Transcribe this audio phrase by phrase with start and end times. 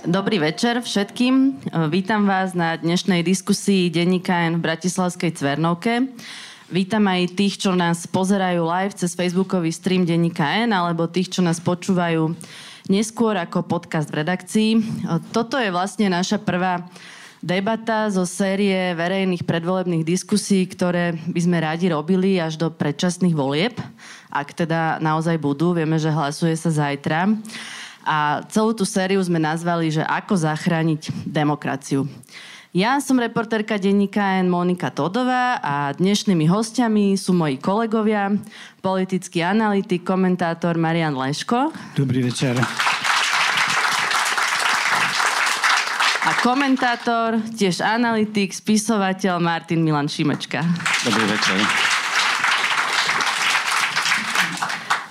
[0.00, 1.60] Dobrý večer všetkým.
[1.92, 6.08] Vítam vás na dnešnej diskusii Denníka N v Bratislavskej Cvernovke.
[6.72, 11.44] Vítam aj tých, čo nás pozerajú live cez facebookový stream Denníka N, alebo tých, čo
[11.44, 12.32] nás počúvajú
[12.88, 14.70] neskôr ako podcast v redakcii.
[15.36, 16.88] Toto je vlastne naša prvá
[17.44, 23.76] debata zo série verejných predvolebných diskusí, ktoré by sme radi robili až do predčasných volieb,
[24.32, 25.76] ak teda naozaj budú.
[25.76, 27.36] Vieme, že hlasuje sa zajtra.
[28.04, 32.08] A celú tú sériu sme nazvali, že ako zachrániť demokraciu.
[32.70, 38.30] Ja som reportérka denníka N Monika Todová a dnešnými hostiami sú moji kolegovia,
[38.78, 41.74] politický analytik, komentátor Marian Leško.
[41.98, 42.54] Dobrý večer.
[46.20, 50.62] A komentátor, tiež analytik, spisovateľ Martin Milan Šimečka.
[51.02, 51.89] Dobrý večer.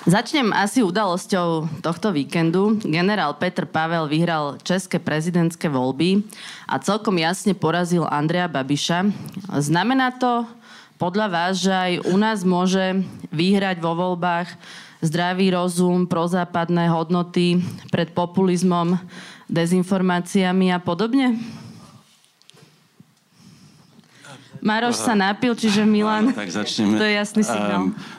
[0.07, 2.79] Začnem asi udalosťou tohto víkendu.
[2.87, 6.23] Generál Petr Pavel vyhral české prezidentské voľby
[6.71, 9.11] a celkom jasne porazil Andreja Babiša.
[9.59, 10.47] Znamená to
[10.95, 13.03] podľa vás, že aj u nás môže
[13.35, 14.47] vyhrať vo voľbách
[15.03, 17.59] zdravý rozum, prozápadné hodnoty
[17.91, 18.95] pred populizmom,
[19.51, 21.35] dezinformáciami a podobne?
[24.59, 26.99] Maroš sa napil, čiže Milan, tak začneme.
[26.99, 27.91] to je jasný signál.
[27.91, 28.18] Um,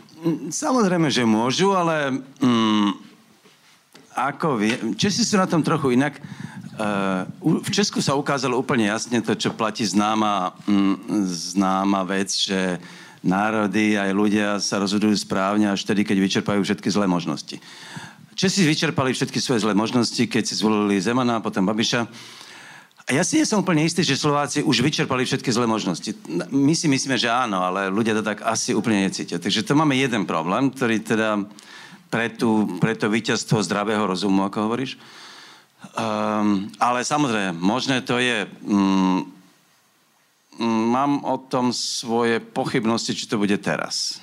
[0.50, 2.90] Samozrejme, že môžu, ale mm,
[4.12, 6.20] ako vie, Česi sú na tom trochu inak.
[6.80, 7.24] Uh,
[7.60, 11.24] v Česku sa ukázalo úplne jasne to, čo platí známa, mm,
[11.56, 12.76] známa vec, že
[13.24, 17.56] národy aj ľudia sa rozhodujú správne až vtedy, keď vyčerpajú všetky zlé možnosti.
[18.36, 22.08] Česi vyčerpali všetky svoje zlé možnosti, keď si zvolili Zemana, potom Babiša.
[23.08, 26.12] A ja si nie som úplne istý, že Slováci už vyčerpali všetky zlé možnosti.
[26.52, 29.40] My si myslíme, že áno, ale ľudia to tak asi úplne necítia.
[29.40, 31.42] Takže to máme jeden problém, ktorý teda
[32.12, 35.00] pre, tú, pre to víťazstvo zdravého rozumu, ako hovoríš.
[35.96, 38.44] Um, ale samozrejme, možné to je.
[38.68, 39.24] Um,
[40.92, 44.20] mám o tom svoje pochybnosti, či to bude teraz.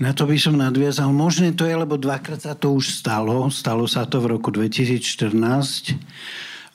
[0.00, 1.12] Na to by som nadviazal.
[1.12, 3.48] Možné to je, lebo dvakrát sa to už stalo.
[3.52, 5.96] Stalo sa to v roku 2014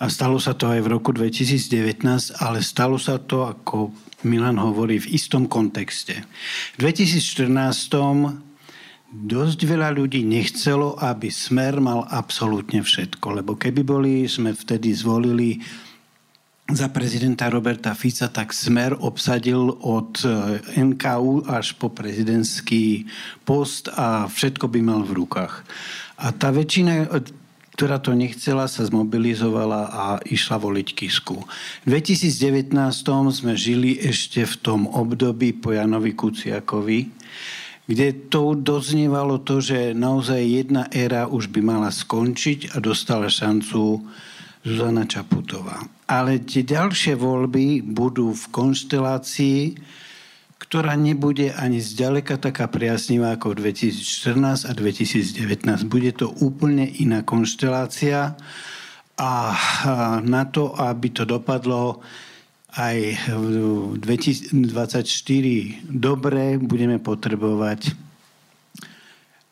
[0.02, 3.94] a stalo sa to aj v roku 2019, ale stalo sa to, ako
[4.26, 6.26] Milan hovorí, v istom kontexte.
[6.74, 7.70] V 2014
[9.12, 15.62] dosť veľa ľudí nechcelo, aby Smer mal absolútne všetko, lebo keby boli, sme vtedy zvolili
[16.72, 20.18] za prezidenta Roberta Fica, tak Smer obsadil od
[20.82, 23.06] NKU až po prezidentský
[23.46, 25.62] post a všetko by mal v rukách.
[26.22, 27.12] A tá väčšina,
[27.72, 31.40] ktorá to nechcela, sa zmobilizovala a išla voliť Kisku.
[31.84, 32.76] V 2019
[33.32, 37.10] sme žili ešte v tom období po Janovi Kuciakovi,
[37.88, 44.00] kde to doznievalo to, že naozaj jedna éra už by mala skončiť a dostala šancu
[44.62, 45.82] Zuzana Čaputová.
[46.06, 49.60] Ale tie ďalšie voľby budú v konštelácii,
[50.62, 55.90] ktorá nebude ani zďaleka taká priaznivá ako v 2014 a 2019.
[55.90, 58.38] Bude to úplne iná konštelácia
[59.18, 59.32] a
[60.22, 62.06] na to, aby to dopadlo
[62.78, 62.98] aj
[63.36, 64.64] v 2024
[65.90, 67.92] dobre, budeme potrebovať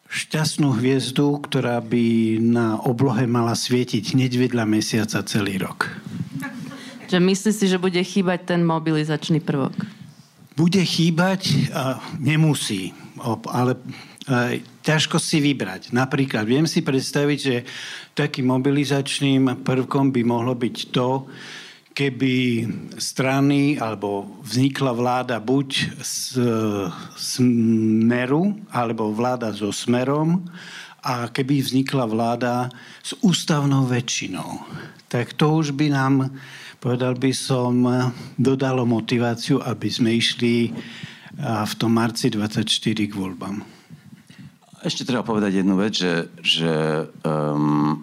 [0.09, 5.89] šťastnú hviezdu, ktorá by na oblohe mala svietiť hneď vedľa mesiaca celý rok.
[7.09, 9.98] Že myslíš si, že bude chýbať ten mobilizačný prvok?
[10.59, 11.71] Bude chýbať,
[12.19, 12.91] nemusí,
[13.47, 13.79] ale
[14.83, 15.95] ťažko si vybrať.
[15.95, 17.63] Napríklad viem si predstaviť, že
[18.11, 21.31] takým mobilizačným prvkom by mohlo byť to,
[21.95, 22.67] keby
[22.99, 26.39] strany alebo vznikla vláda buď z
[27.15, 30.43] Smeru alebo vláda so Smerom
[30.99, 32.67] a keby vznikla vláda
[32.99, 34.63] s ústavnou väčšinou,
[35.07, 36.35] tak to už by nám
[36.79, 37.83] povedal by som,
[38.39, 40.71] dodalo motiváciu, aby sme išli
[41.39, 42.67] v tom marci 24
[43.07, 43.63] k voľbám.
[44.79, 46.71] Ešte treba povedať jednu vec, že, že
[47.27, 47.99] um,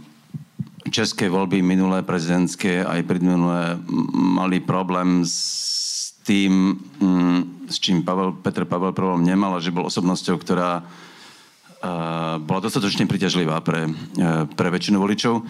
[0.93, 3.81] české voľby minulé prezidentské aj predminulé
[4.12, 9.89] mali problém s tým, um, s čím Pavel, Petr Pavel problém nemal a že bol
[9.89, 15.49] osobnosťou, ktorá uh, bola dostatočne priťažlivá pre, uh, pre väčšinu voličov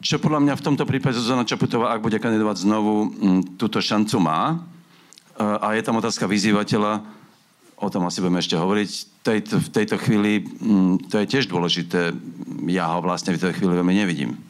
[0.00, 3.12] čo podľa mňa v tomto prípade Zuzana Čaputová, ak bude kandidovať znovu,
[3.60, 4.64] túto šancu má.
[5.36, 7.04] A je tam otázka vyzývateľa,
[7.80, 8.90] o tom asi budeme ešte hovoriť.
[9.20, 10.44] Tejto, v tejto chvíli
[11.08, 12.16] to je tiež dôležité.
[12.68, 14.40] Ja ho vlastne v tejto chvíli veľmi nevidím.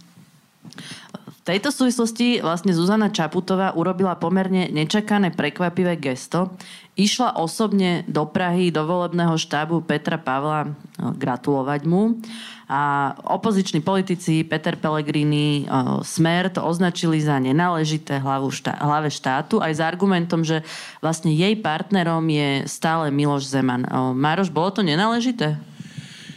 [1.31, 6.55] V tejto súvislosti vlastne Zuzana Čaputová urobila pomerne nečakané prekvapivé gesto.
[7.01, 10.69] Išla osobne do Prahy, do volebného štábu Petra Pavla
[11.01, 12.21] no, gratulovať mu.
[12.69, 15.65] A opoziční politici Peter Pellegrini,
[16.05, 20.63] Smer to označili za nenáležité hlavu štá, hlave štátu aj s argumentom, že
[21.03, 23.89] vlastne jej partnerom je stále Miloš Zeman.
[24.15, 25.59] Mároš, bolo to nenáležité?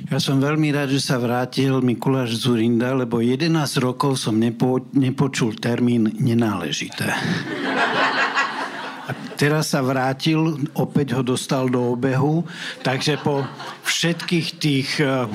[0.10, 5.54] Ja som veľmi rád, že sa vrátil Mikuláš Zurinda, lebo 11 rokov som nepo, nepočul
[5.58, 7.14] termín nenáležité.
[9.44, 10.40] Teraz sa vrátil,
[10.72, 12.48] opäť ho dostal do obehu,
[12.80, 13.44] takže po
[13.84, 15.28] všetkých tých uh,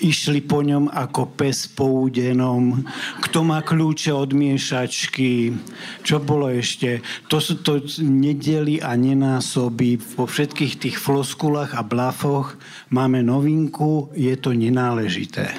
[0.00, 2.80] išli po ňom ako pes po údenom.
[3.20, 5.52] Kto má kľúče od miešačky?
[6.00, 7.04] Čo bolo ešte?
[7.28, 10.00] To sú to nedeli a nenásoby.
[10.16, 12.56] Po všetkých tých floskulách a blafoch
[12.88, 15.52] máme novinku, je to nenáležité.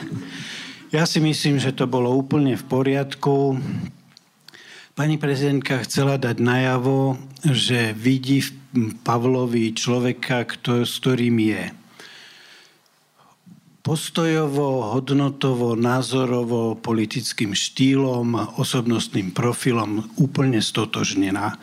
[0.89, 3.61] Ja si myslím, že to bolo úplne v poriadku.
[4.97, 8.49] Pani prezidentka chcela dať najavo, že vidí v
[9.05, 11.69] Pavlovi človeka, kto, s ktorým je
[13.85, 21.61] postojovo, hodnotovo, názorovo, politickým štýlom, osobnostným profilom úplne stotožnená.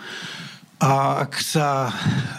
[0.78, 0.92] A
[1.26, 1.90] ak sa,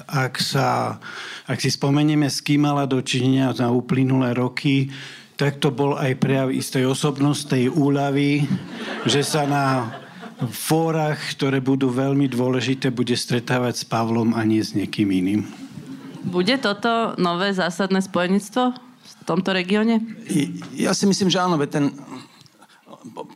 [0.08, 0.96] ak sa,
[1.44, 4.96] ak si spomenieme, s kým mala dočinenia na uplynulé roky,
[5.36, 8.48] tak to bol aj prejav istej osobnostnej úľavy,
[9.04, 9.66] že sa na
[10.52, 15.42] fórach, ktoré budú veľmi dôležité, bude stretávať s Pavlom a nie s niekým iným.
[16.26, 18.86] Bude toto nové zásadné spojenictvo?
[19.26, 20.00] tomto regióne?
[20.78, 21.92] Ja si myslím, že áno, ten...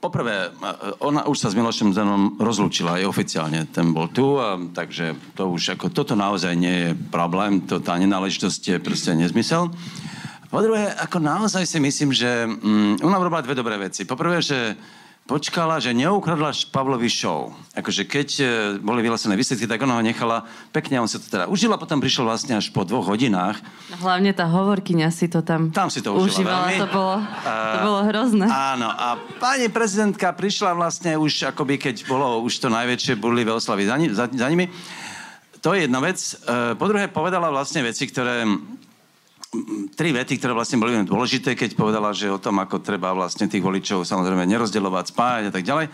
[0.02, 0.50] Poprvé,
[0.98, 5.46] ona už sa s Milošem Zenom rozlúčila aj oficiálne, ten bol tu, a, takže to
[5.46, 9.70] už ako, toto naozaj nie je problém, to, tá nenáležitosť je proste nezmysel.
[10.50, 14.10] Po druhé, ako naozaj si myslím, že mm, ona robila dve dobré veci.
[14.10, 14.74] Poprvé, že
[15.30, 17.54] počkala, že neukradla Pavlovi show.
[17.78, 18.44] Akože keď e,
[18.82, 22.26] boli vyhlásené výsledky, tak ona ho nechala pekne, on sa to teda užila, potom prišiel
[22.26, 23.62] vlastne až po dvoch hodinách.
[23.94, 26.74] No, hlavne tá hovorkyňa si to tam, tam si to užívala.
[26.74, 26.82] Veľmi.
[26.82, 27.16] To bolo,
[27.46, 28.46] to bolo hrozné.
[28.50, 33.86] Áno, a pani prezidentka prišla vlastne už akoby, keď bolo už to najväčšie burlivé oslavy
[33.86, 34.66] za, za, za nimi.
[35.62, 36.18] To je jedna vec.
[36.18, 38.50] E, po druhé, povedala vlastne veci, ktoré
[39.98, 43.66] tri vety, ktoré vlastne boli dôležité, keď povedala, že o tom, ako treba vlastne tých
[43.66, 45.86] voličov samozrejme nerozdeľovať, spájať a tak ďalej.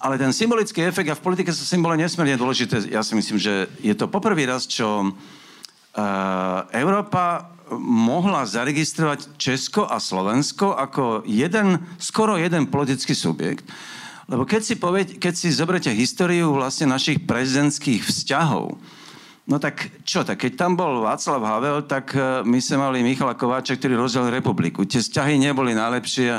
[0.00, 3.70] Ale ten symbolický efekt, a v politike sú symboly nesmierne dôležité, ja si myslím, že
[3.78, 5.12] je to poprvý raz, čo uh,
[6.74, 13.62] Európa mohla zaregistrovať Česko a Slovensko ako jeden, skoro jeden politický subjekt.
[14.26, 18.78] Lebo keď si, poved, keď si zoberete históriu vlastne našich prezidentských vzťahov,
[19.50, 23.34] No tak čo, tak keď tam bol Václav Havel, tak e, my sme mali Michala
[23.34, 24.86] Kováča, ktorý rozdiel republiku.
[24.86, 26.38] Tie vzťahy neboli najlepšie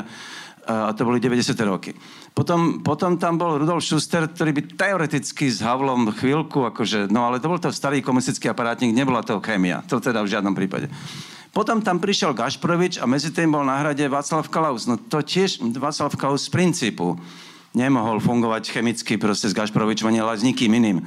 [0.88, 1.52] a to boli 90.
[1.68, 1.92] roky.
[2.32, 7.36] Potom, potom tam bol Rudolf Schuster, ktorý by teoreticky s Havlom chvíľku, akože, no ale
[7.36, 9.84] to bol to starý komunistický aparátnik, nebola to chémia.
[9.92, 10.88] To teda v žiadnom prípade.
[11.52, 14.88] Potom tam prišiel Gašprovič a medzi tým bol na hrade Václav Klaus.
[14.88, 17.20] No to tiež Václav Klaus z princípu
[17.76, 21.04] nemohol fungovať chemicky proste s Gašprovičom ani s nikým iným.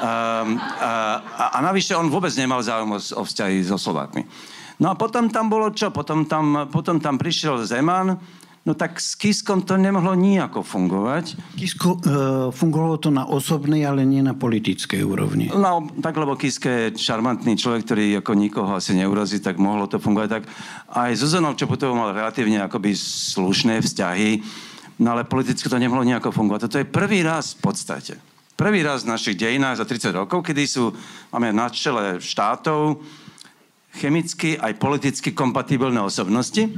[0.00, 1.20] Um, a,
[1.52, 4.24] a, navyše on vôbec nemal záujem o, o vzťahy so Slovákmi.
[4.80, 5.92] No a potom tam bolo čo?
[5.92, 8.16] Potom tam, potom tam prišiel Zeman,
[8.60, 11.32] No tak s Kiskom to nemohlo nijako fungovať.
[11.56, 12.00] Kisko, uh,
[12.52, 15.48] fungovalo to na osobnej, ale nie na politickej úrovni.
[15.48, 19.96] No, tak lebo Kiske je šarmantný človek, ktorý ako nikoho asi neurazí, tak mohlo to
[19.96, 20.44] fungovať tak.
[20.92, 22.92] Aj Zuzanou Čoputovou mal relatívne akoby
[23.32, 24.44] slušné vzťahy,
[25.00, 26.68] no ale politicky to nemohlo nejako fungovať.
[26.68, 28.29] Toto je prvý raz v podstate
[28.60, 30.92] prvý raz v našich dejinách za 30 rokov, kedy sú,
[31.32, 33.00] máme na čele štátov
[33.96, 36.68] chemicky aj politicky kompatibilné osobnosti.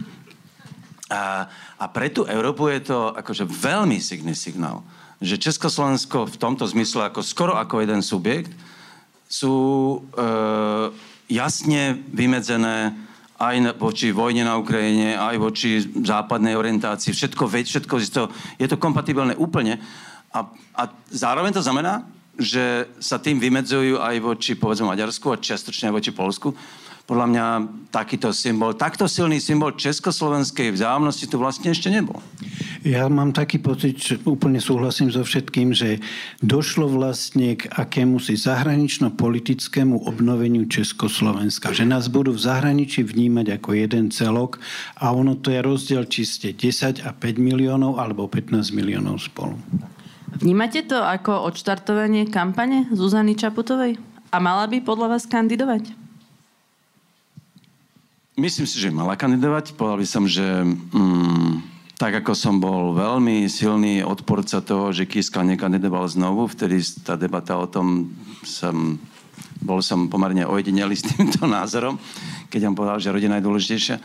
[1.10, 1.50] A,
[1.82, 4.86] a pre tú Európu je to akože veľmi signý signál,
[5.18, 8.54] že Československo v tomto zmysle ako skoro ako jeden subjekt
[9.26, 9.56] sú
[10.14, 10.24] e,
[11.34, 12.94] jasne vymedzené
[13.42, 17.10] aj voči vojne na Ukrajine, aj voči západnej orientácii.
[17.10, 17.94] Všetko, všetko
[18.62, 19.82] je to kompatibilné úplne.
[20.32, 22.08] A, a zároveň to znamená,
[22.40, 26.56] že sa tým vymedzujú aj voči, povedzme, Maďarsku a čiastočne aj voči Polsku.
[27.02, 27.46] Podľa mňa
[27.90, 32.22] takýto symbol, takto silný symbol československej vzájomnosti tu vlastne ešte nebol.
[32.86, 35.98] Ja mám taký pocit, že úplne súhlasím so všetkým, že
[36.40, 41.74] došlo vlastne k akému si zahranično-politickému obnoveniu Československa.
[41.74, 44.62] Že nás budú v zahraničí vnímať ako jeden celok
[44.98, 49.58] a ono to je rozdiel, či ste 10 a 5 miliónov alebo 15 miliónov spolu.
[50.40, 54.00] Vnímate to ako odštartovanie kampane Zuzany Čaputovej?
[54.32, 55.92] A mala by podľa vás kandidovať?
[58.40, 59.76] Myslím si, že mala kandidovať.
[59.76, 61.60] Povedal by som, že mm,
[62.00, 67.60] tak ako som bol veľmi silný odporca toho, že Kiska nekandidoval znovu, vtedy tá debata
[67.60, 68.96] o tom som,
[69.60, 72.00] bol som pomerne ojedinelý s týmto názorom,
[72.48, 73.96] keď on povedal, že rodina je dôležitejšia.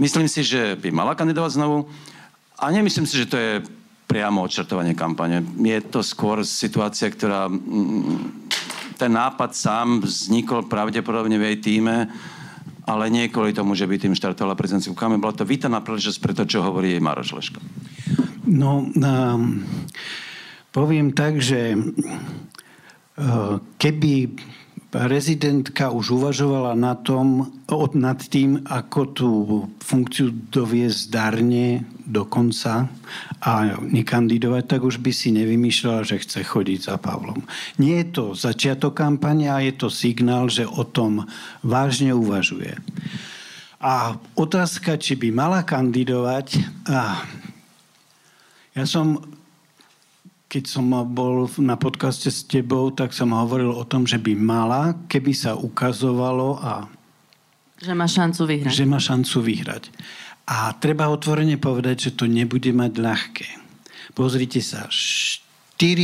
[0.00, 1.86] Myslím si, že by mala kandidovať znovu
[2.56, 3.52] a nemyslím si, že to je
[4.14, 5.42] priamo odčertovanie kampane.
[5.58, 7.50] Je to skôr situácia, ktorá...
[7.50, 8.46] Mm,
[8.94, 12.06] ten nápad sám vznikol pravdepodobne v jej týme
[12.84, 15.16] ale nie kvôli tomu, že by tým štartovala prezidentská kampaň.
[15.16, 17.60] Bola to vítaná príležitosť pre to, čo hovorí jej Maroš Leško.
[18.44, 19.64] No, um,
[20.68, 24.36] poviem tak, že uh, keby
[24.94, 27.50] Rezidentka už uvažovala na tom,
[27.98, 29.30] nad tým, ako tú
[29.82, 32.88] funkciu doviesť darne do konca
[33.40, 37.40] a nekandidovať, tak už by si nevymýšľala, že chce chodiť za Pavlom.
[37.80, 41.24] Nie je to začiatok kampane, a je to signál, že o tom
[41.64, 42.76] vážne uvažuje.
[43.80, 47.24] A otázka, či by mala kandidovať, a
[48.76, 49.20] ja som
[50.54, 54.94] keď som bol na podcaste s tebou, tak som hovoril o tom, že by mala,
[55.10, 56.86] keby sa ukazovalo a...
[57.82, 58.70] Že má šancu vyhrať.
[58.70, 59.90] Že má šancu vyhrať.
[60.44, 63.48] A treba otvorene povedať, že to nebude mať ľahké.
[64.12, 65.40] Pozrite sa, 4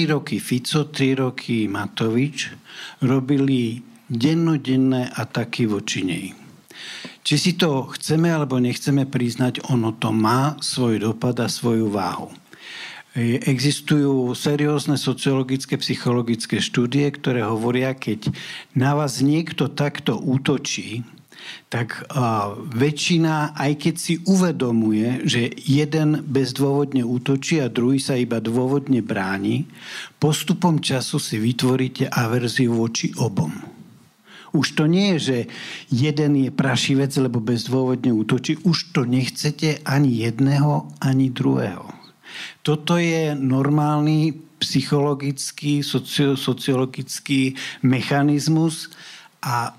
[0.08, 2.50] roky Fico, 3 roky Matovič
[3.04, 6.26] robili dennodenné ataky voči nej.
[7.20, 12.32] Či si to chceme alebo nechceme priznať, ono to má svoj dopad a svoju váhu.
[13.14, 18.32] Existujú seriózne sociologické, psychologické štúdie, ktoré hovoria, keď
[18.72, 21.04] na vás niekto takto útočí,
[21.70, 28.42] tak uh, väčšina, aj keď si uvedomuje, že jeden bezdôvodne útočí a druhý sa iba
[28.42, 29.70] dôvodne bráni,
[30.18, 33.54] postupom času si vytvoríte averziu voči obom.
[34.50, 35.38] Už to nie je, že
[35.94, 38.58] jeden je prašivec, lebo bezdôvodne útočí.
[38.66, 41.86] Už to nechcete ani jedného, ani druhého.
[42.66, 48.92] Toto je normálny psychologický, socio, sociologický mechanizmus
[49.40, 49.72] a,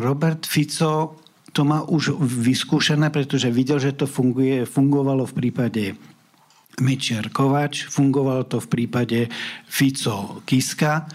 [0.00, 1.20] Robert Fico
[1.54, 5.84] to má už vyskúšané, pretože videl, že to funguje, fungovalo v prípade
[6.82, 9.30] Mečiar Kovač, fungovalo to v prípade
[9.70, 11.06] Fico Kiska,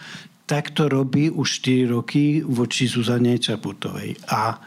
[0.47, 4.15] tak to robí už 4 roky voči Zuzane Čaputovej.
[4.31, 4.57] A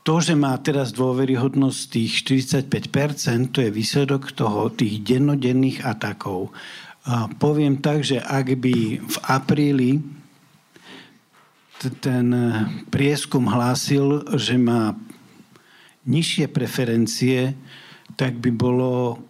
[0.00, 6.56] to, že má teraz dôveryhodnosť tých 45%, to je výsledok toho, tých dennodenných atakov.
[7.06, 10.02] A poviem tak, že ak by v apríli
[12.00, 12.26] ten
[12.88, 14.96] prieskum hlásil, že má
[16.06, 17.58] nižšie preferencie,
[18.14, 19.20] tak by bolo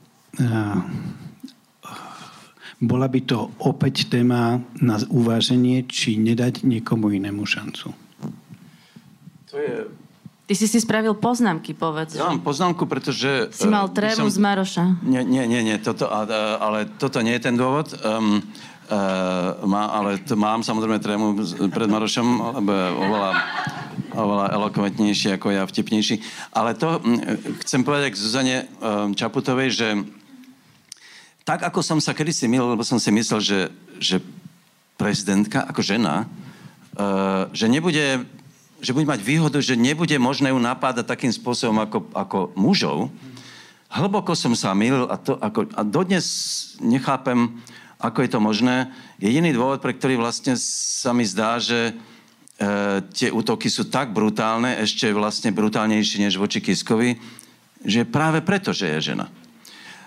[2.76, 7.88] bola by to opäť téma na uváženie, či nedať niekomu inému šancu.
[9.48, 9.88] To je
[10.46, 12.14] Ty si si spravil poznámky, povedz.
[12.14, 13.50] Ja mám poznámku, pretože...
[13.50, 14.30] Si mal e, trému som...
[14.30, 14.84] z Maroša.
[15.02, 17.90] Nie, nie, nie, nie toto, ale toto nie je ten dôvod.
[18.06, 18.46] Um,
[18.86, 21.26] uh, má, ale to mám samozrejme trému
[21.70, 22.26] pred Marošom,
[22.62, 23.30] lebo je oveľa,
[24.14, 26.22] oveľa elokventnejší ako ja, vtipnejší.
[26.54, 27.02] Ale to
[27.66, 29.88] chcem povedať k Zuzane um, Čaputovej, že
[31.46, 33.60] tak, ako som sa kedysi milil, lebo som si myslel, že,
[34.02, 34.16] že
[34.98, 36.26] prezidentka ako žena,
[36.96, 38.26] uh, že nebude
[38.76, 43.08] že bude mať výhodu, že nebude možné ju napádať takým spôsobom ako, ako mužov.
[43.88, 46.26] Hlboko som sa milil a, to, ako, a dodnes
[46.84, 47.56] nechápem,
[47.96, 48.92] ako je to možné.
[49.16, 51.92] Jediný dôvod, pre ktorý vlastne sa mi zdá, že e,
[53.16, 57.16] tie útoky sú tak brutálne, ešte vlastne brutálnejšie než voči Kiskovi,
[57.84, 59.28] že práve preto, že je žena.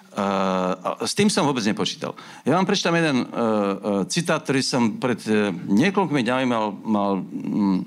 [0.09, 2.17] Uh, s tým som vôbec nepočítal.
[2.41, 7.11] Ja vám prečítam jeden uh, uh, citát, ktorý som pred uh, niekoľkými dňami mal, mal
[7.21, 7.85] um,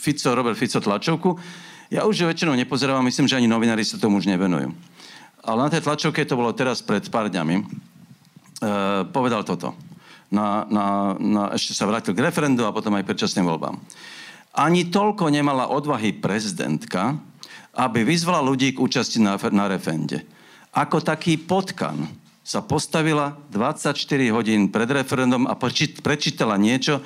[0.00, 1.36] Fico, Robert Fico tlačovku.
[1.92, 4.72] Ja už väčšinou nepozerám, myslím, že ani novinári sa tomu už nevenujú.
[5.44, 7.60] Ale na tej tlačovke, to bolo teraz pred pár dňami,
[9.10, 9.74] povedal toto.
[10.34, 13.78] Na, na, na, ešte sa vrátil k referendu a potom aj predčasným voľbám.
[14.54, 17.18] Ani toľko nemala odvahy prezidentka,
[17.74, 20.22] aby vyzvala ľudí k účasti na, na referende.
[20.74, 22.10] Ako taký potkan
[22.44, 23.96] sa postavila 24
[24.34, 27.00] hodín pred referendum a prečítala niečo,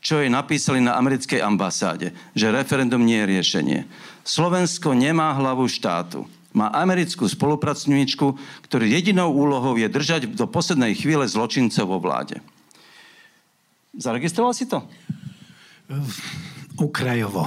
[0.00, 3.78] čo jej napísali na americkej ambasáde, že referendum nie je riešenie.
[4.24, 6.24] Slovensko nemá hlavu štátu.
[6.50, 8.34] Má americkú spolupracovníčku,
[8.66, 12.42] ktorý jedinou úlohou je držať do poslednej chvíle zločincov vo vláde.
[13.94, 14.82] Zaregistroval si to?
[16.78, 17.46] Ukrajovo.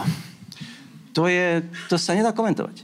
[1.13, 2.83] To, je, to sa nedá komentovať.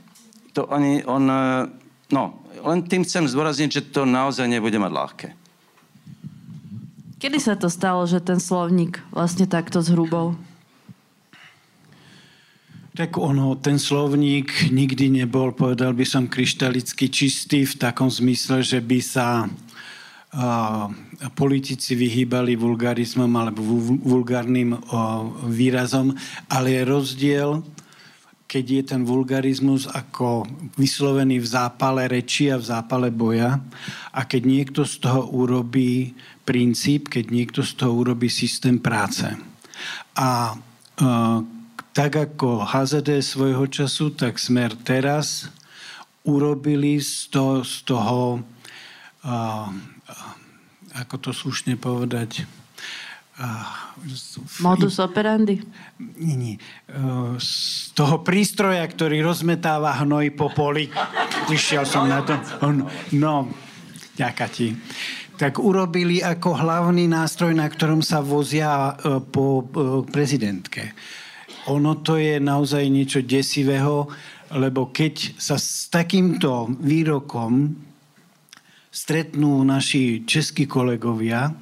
[0.60, 1.68] To ani on, eh,
[2.12, 2.24] no,
[2.64, 5.28] len tým chcem zdôrazniť, že to naozaj nebude mať ľahké.
[7.20, 10.40] Kedy sa to stalo, že ten slovník vlastne takto zhrubol?
[13.00, 18.84] Tak ono, ten slovník nikdy nebol, povedal by som, kryštalicky čistý v takom zmysle, že
[18.84, 20.92] by sa uh,
[21.32, 23.64] politici vyhýbali vulgarizmom alebo
[24.04, 26.12] vulgárnym uh, výrazom,
[26.52, 27.64] ale je rozdiel,
[28.52, 30.44] keď je ten vulgarizmus ako
[30.76, 33.64] vyslovený v zápale reči a v zápale boja
[34.12, 39.24] a keď niekto z toho urobí princíp, keď niekto z toho urobí systém práce.
[40.20, 40.52] A
[41.00, 41.59] uh,
[41.94, 45.50] tak ako HZD svojho času, tak Smer teraz
[46.24, 48.44] urobili z, to, z toho,
[49.26, 49.68] uh,
[50.94, 52.46] ako to slušne povedať,
[54.60, 55.64] Modus operandi?
[56.20, 56.56] Nie, nie.
[56.92, 60.92] Uh, z toho prístroja, ktorý rozmetáva hnoj po poli.
[61.48, 62.36] Vyšiel som na to.
[63.16, 63.48] No,
[64.20, 64.76] ďaká ti.
[65.40, 70.92] Tak urobili ako hlavný nástroj, na ktorom sa vozia uh, po uh, prezidentke
[71.70, 74.10] ono to je naozaj niečo desivého,
[74.58, 77.78] lebo keď sa s takýmto výrokom
[78.90, 81.54] stretnú naši českí kolegovia,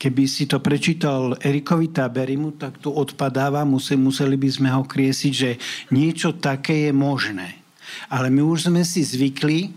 [0.00, 5.50] keby si to prečítal Erikovi Taberimu, tak to odpadáva, museli by sme ho kriesiť, že
[5.92, 7.60] niečo také je možné.
[8.08, 9.76] Ale my už sme si zvykli,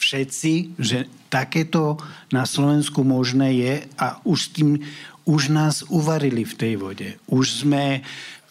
[0.00, 0.98] všetci, že
[1.28, 2.00] takéto
[2.32, 4.80] na Slovensku možné je a už, tým,
[5.28, 7.08] už nás uvarili v tej vode.
[7.28, 8.00] Už sme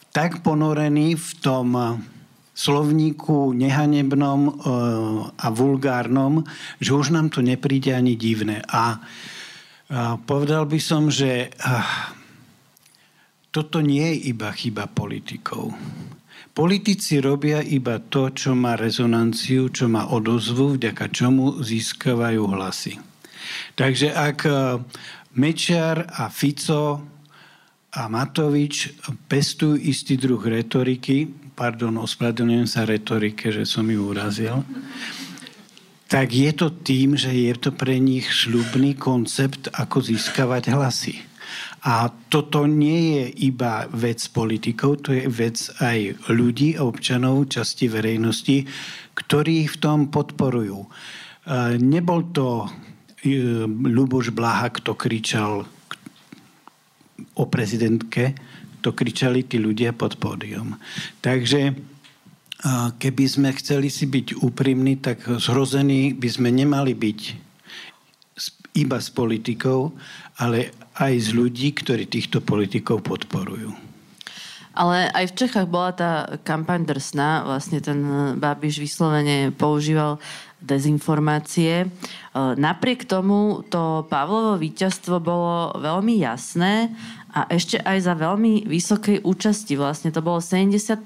[0.10, 1.88] tak ponorený v tom eh,
[2.56, 4.54] slovníku nehanebnom eh,
[5.34, 6.44] a vulgárnom,
[6.82, 8.62] že už nám to nepríde ani divné.
[8.70, 9.02] A
[10.30, 11.50] povedal by som, že
[13.50, 15.74] toto nie je iba chyba politikov.
[16.54, 23.00] Politici robia iba to, čo má rezonanciu, čo má odozvu, vďaka čomu získavajú hlasy.
[23.80, 24.56] Takže ak eh,
[25.40, 27.00] Mečiar a Fico
[27.90, 31.26] a Matovič pestujú istý druh retoriky,
[31.58, 34.62] pardon, ospravedlňujem sa retorike, že som ju urazil,
[36.10, 41.22] tak je to tým, že je to pre nich šľubný koncept, ako získavať hlasy.
[41.86, 48.66] A toto nie je iba vec politikov, to je vec aj ľudí, občanov, časti verejnosti,
[49.18, 50.86] ktorí v tom podporujú.
[51.82, 52.68] Nebol to
[53.26, 55.66] e, Luboš Blaha, kto kričal
[57.36, 58.36] o prezidentke,
[58.80, 60.80] to kričali tí ľudia pod pódium.
[61.20, 61.76] Takže
[63.00, 67.20] keby sme chceli si byť úprimní, tak zhrození by sme nemali byť
[68.80, 69.92] iba s politikou,
[70.40, 73.72] ale aj z ľudí, ktorí týchto politikov podporujú.
[74.80, 76.12] Ale aj v Čechách bola tá
[76.48, 77.44] kampaň drsná.
[77.44, 78.00] Vlastne ten
[78.40, 80.24] Babiš vyslovene používal
[80.64, 81.92] dezinformácie.
[82.40, 86.96] E, napriek tomu to Pavlovo víťazstvo bolo veľmi jasné
[87.36, 89.76] a ešte aj za veľmi vysokej účasti.
[89.76, 91.04] Vlastne to bolo 70%,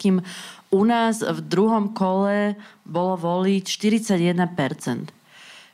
[0.00, 0.24] kým
[0.70, 5.12] u nás v druhom kole bolo voliť 41%.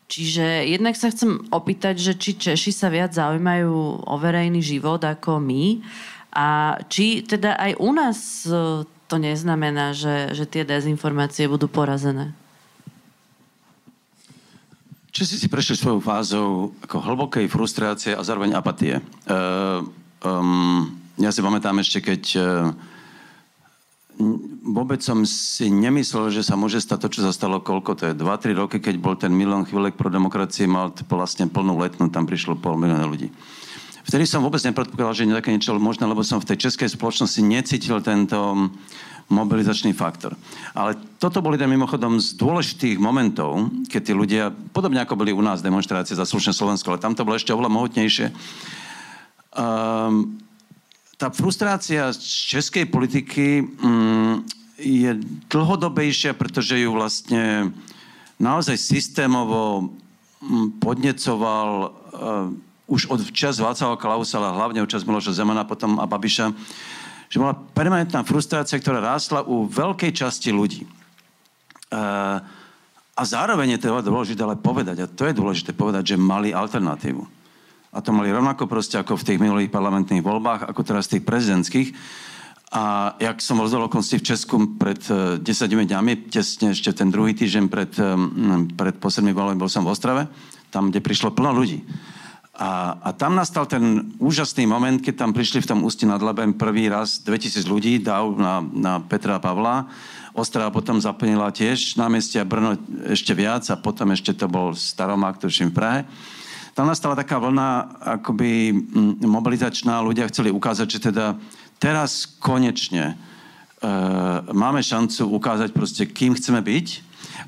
[0.06, 5.42] Čiže jednak sa chcem opýtať, že či Češi sa viac zaujímajú o verejný život ako
[5.42, 5.82] my
[6.30, 12.34] a či teda aj u nás e, to neznamená, že, že tie dezinformácie budú porazené.
[15.16, 19.00] Česi si prešli svojou fázou ako hlbokej frustrácie a zároveň apatie.
[19.24, 19.80] Uh,
[20.20, 22.44] um, ja si pamätám ešte, keď uh,
[24.60, 28.12] vôbec som si nemyslel, že sa môže stať to, čo sa stalo koľko to je,
[28.12, 32.60] 2-3 roky, keď bol ten Milan Chvílek pro demokracie, mal vlastne plnú letnú, tam prišlo
[32.60, 33.32] pol milióna ľudí.
[34.04, 38.04] Vtedy som vôbec nepredpokladal, že také niečo možné, lebo som v tej českej spoločnosti necítil
[38.04, 38.68] tento
[39.26, 40.38] mobilizačný faktor.
[40.70, 45.42] Ale toto boli teda mimochodom z dôležitých momentov, keď tí ľudia, podobne ako boli u
[45.42, 48.26] nás demonstrácie za slušné Slovensko, ale tam to bolo ešte oveľa mohutnejšie.
[49.56, 50.38] Um,
[51.16, 54.44] tá frustrácia z českej politiky um,
[54.78, 55.16] je
[55.48, 57.72] dlhodobejšia, pretože ju vlastne
[58.36, 62.52] naozaj systémovo um, podnecoval uh,
[62.86, 66.54] už od čas Václava Klausa, ale hlavne od čas Miloša Zemana potom a Babiša,
[67.26, 70.86] že bola permanentná frustrácia, ktorá rástla u veľkej časti ľudí.
[71.90, 72.38] Uh,
[73.16, 77.24] a zároveň je to dôležité ale povedať, a to je dôležité povedať, že mali alternatívu.
[77.96, 81.96] A to mali rovnako proste ako v tých minulých parlamentných voľbách, ako teraz tých prezidentských.
[82.76, 87.32] A jak som rozhodol konci v Česku pred uh, 10 dňami, tesne ešte ten druhý
[87.32, 90.28] týždeň pred, um, pred poslednými voľbami bol som v Ostrave,
[90.68, 91.80] tam, kde prišlo plno ľudí.
[92.56, 96.56] A, a tam nastal ten úžasný moment, keď tam prišli v tom ústi nad Labem
[96.56, 99.84] prvý raz 2000 ľudí, dáv na, na Petra Pavla.
[100.32, 102.80] Ostrava potom zaplnila tiež námestia Brno
[103.12, 106.00] ešte viac a potom ešte to bol Staromák, tuším v Prahe.
[106.72, 108.72] Tam nastala taká vlna akoby
[109.20, 111.36] mobilizačná, ľudia chceli ukázať, že teda
[111.76, 113.20] teraz konečne
[114.52, 116.86] máme šancu ukázať proste, kým chceme byť.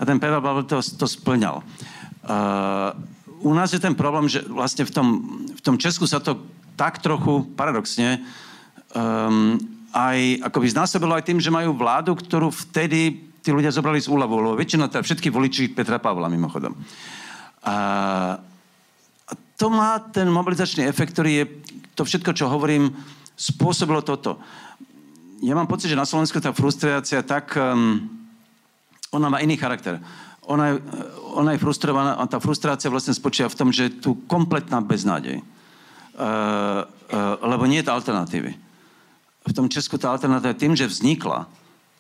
[0.00, 1.64] A ten Pavel Pavel to, to splňal.
[2.28, 2.92] Uh,
[3.42, 5.06] u nás je ten problém, že vlastne v tom,
[5.54, 6.38] v tom Česku sa to
[6.78, 8.22] tak trochu paradoxne
[8.94, 9.58] um,
[9.92, 14.34] aj akoby znásobilo aj tým, že majú vládu, ktorú vtedy tí ľudia zobrali z úľavu,
[14.36, 16.76] lebo väčšina, teda všetky voliči Petra Pavla mimochodom.
[17.64, 17.74] A,
[19.58, 21.44] to má ten mobilizačný efekt, ktorý je,
[21.98, 22.94] to všetko, čo hovorím,
[23.34, 24.38] spôsobilo toto.
[25.42, 28.06] Ja mám pocit, že na Slovensku tá frustrácia tak, um,
[29.10, 29.98] ona má iný charakter.
[30.48, 30.74] Ona je,
[31.36, 35.44] ona je frustrovaná a tá frustrácia vlastne spočíva v tom, že je tu kompletná beznádej.
[36.18, 38.56] Uh, uh, lebo nie je to alternatívy.
[39.44, 41.46] V tom Česku tá alternatíva tým, že vznikla,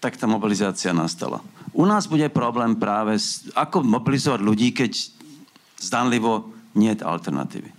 [0.00, 1.44] tak tá mobilizácia nastala.
[1.76, 4.96] U nás bude problém práve, s, ako mobilizovať ľudí, keď
[5.78, 7.70] zdanlivo nie je alternatívy.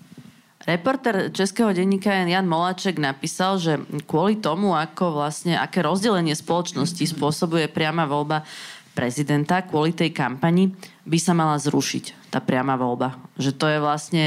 [0.67, 7.71] Reporter Českého denníka Jan Moláček napísal, že kvôli tomu, ako vlastne, aké rozdelenie spoločnosti spôsobuje
[7.71, 8.43] priama voľba
[8.99, 10.75] prezidenta, kvôli tej kampani
[11.07, 13.15] by sa mala zrušiť tá priama voľba.
[13.39, 14.25] Že to je vlastne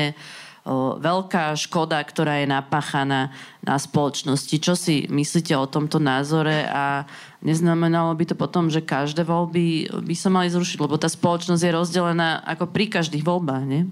[1.03, 3.35] veľká škoda, ktorá je napáchaná
[3.67, 4.63] na spoločnosti.
[4.63, 7.03] Čo si myslíte o tomto názore a
[7.43, 11.77] neznamenalo by to potom, že každé voľby by sa mali zrušiť, lebo tá spoločnosť je
[11.77, 13.83] rozdelená ako pri každých voľbách, nie?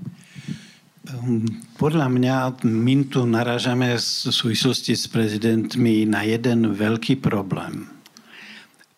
[1.11, 1.43] Ehm,
[1.75, 8.00] podľa mňa my tu naražame v súvislosti s prezidentmi na jeden veľký problém.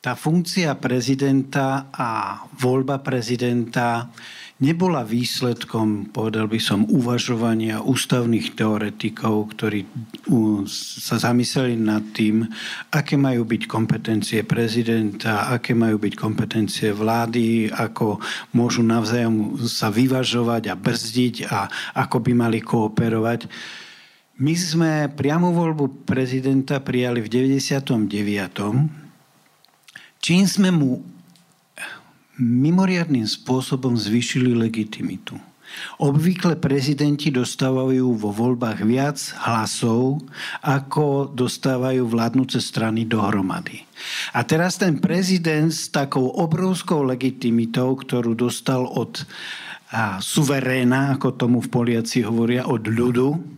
[0.02, 4.10] Tá funkcia prezidenta a voľba prezidenta
[4.58, 9.86] nebola výsledkom, povedal by som, uvažovania ústavných teoretikov, ktorí
[10.66, 12.42] sa zamysleli nad tým,
[12.90, 18.18] aké majú byť kompetencie prezidenta, aké majú byť kompetencie vlády, ako
[18.58, 21.70] môžu navzájom sa vyvažovať a brzdiť a
[22.02, 23.46] ako by mali kooperovať.
[24.42, 29.01] My sme priamu voľbu prezidenta prijali v 99.
[30.22, 31.02] Čím sme mu
[32.38, 35.34] mimoriadným spôsobom zvýšili legitimitu.
[35.98, 40.22] Obvykle prezidenti dostávajú vo voľbách viac hlasov,
[40.62, 43.82] ako dostávajú vládnuce strany dohromady.
[44.36, 49.26] A teraz ten prezident s takou obrovskou legitimitou, ktorú dostal od
[49.90, 53.51] a, suveréna, ako tomu v Poliaci hovoria, od ľudu,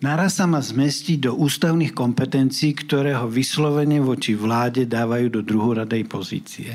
[0.00, 6.04] naraz sa má zmestiť do ústavných kompetencií, ktoré ho vyslovene voči vláde dávajú do druhoradej
[6.06, 6.72] pozície.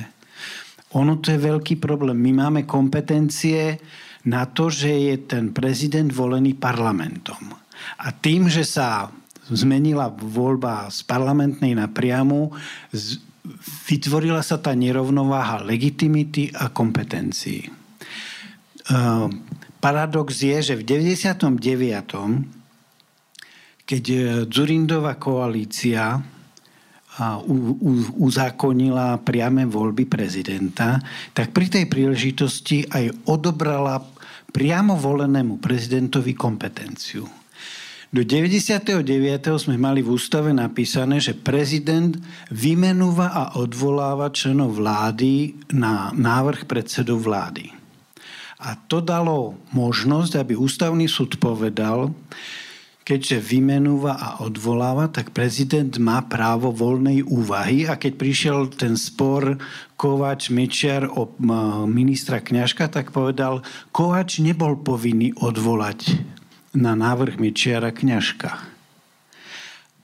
[0.93, 2.17] Ono to je veľký problém.
[2.17, 3.81] My máme kompetencie
[4.29, 7.57] na to, že je ten prezident volený parlamentom.
[7.99, 9.11] A tým, že sa
[9.51, 12.55] zmenila voľba z parlamentnej na priamu,
[13.89, 17.67] vytvorila sa tá nerovnováha legitimity a kompetencií.
[18.87, 19.43] Ehm,
[19.83, 22.62] paradox je, že v 99.
[23.83, 24.03] keď
[24.47, 26.19] Zurindová koalícia
[28.17, 30.97] uzákonila priame voľby prezidenta,
[31.35, 34.01] tak pri tej príležitosti aj odobrala
[34.49, 37.25] priamo volenému prezidentovi kompetenciu.
[38.13, 39.01] Do 99.
[39.57, 42.13] sme mali v ústave napísané, že prezident
[42.53, 47.73] vymenúva a odvoláva členov vlády na návrh predsedu vlády.
[48.61, 52.13] A to dalo možnosť, aby ústavný súd povedal,
[53.03, 59.59] keďže vymenúva a odvoláva, tak prezident má právo voľnej úvahy a keď prišiel ten spor
[59.99, 61.35] Kovač Mečiar o
[61.85, 63.59] ministra Kňažka, tak povedal,
[63.91, 66.15] Kovač nebol povinný odvolať
[66.73, 68.71] na návrh Mečiara Kňažka.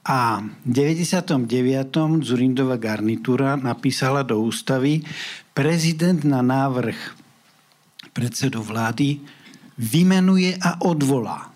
[0.04, 2.24] A v 99.
[2.24, 5.04] Zurindová garnitúra napísala do ústavy,
[5.56, 6.96] prezident na návrh
[8.12, 9.20] predsedu vlády
[9.76, 11.50] vymenuje a odvolá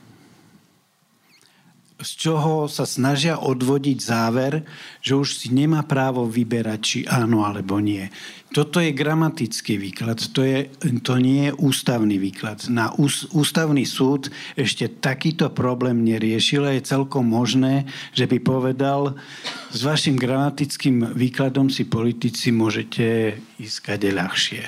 [2.05, 4.69] z čoho sa snažia odvodiť záver,
[5.01, 8.13] že už si nemá právo vyberať, či áno alebo nie.
[8.55, 10.71] Toto je gramatický výklad, to, je,
[11.03, 12.71] to nie je ústavný výklad.
[12.71, 19.19] Na ús, ústavný súd ešte takýto problém neriešil a je celkom možné, že by povedal,
[19.75, 24.63] s vašim gramatickým výkladom si politici môžete ísť ľahšie.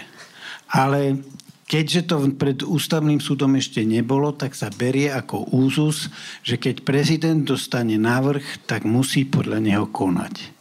[0.74, 1.22] Ale
[1.66, 6.06] Keďže to pred ústavným súdom ešte nebolo, tak sa berie ako úzus,
[6.46, 10.54] že keď prezident dostane návrh, tak musí podľa neho konať.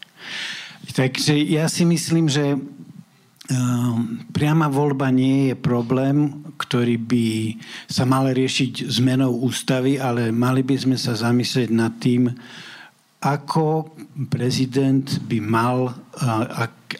[0.98, 7.28] Takže ja si myslím, že ehm, priama voľba nie je problém, ktorý by
[7.86, 12.34] sa mal riešiť zmenou ústavy, ale mali by sme sa zamyslieť nad tým,
[13.22, 13.94] ako
[14.30, 15.94] prezident by mal,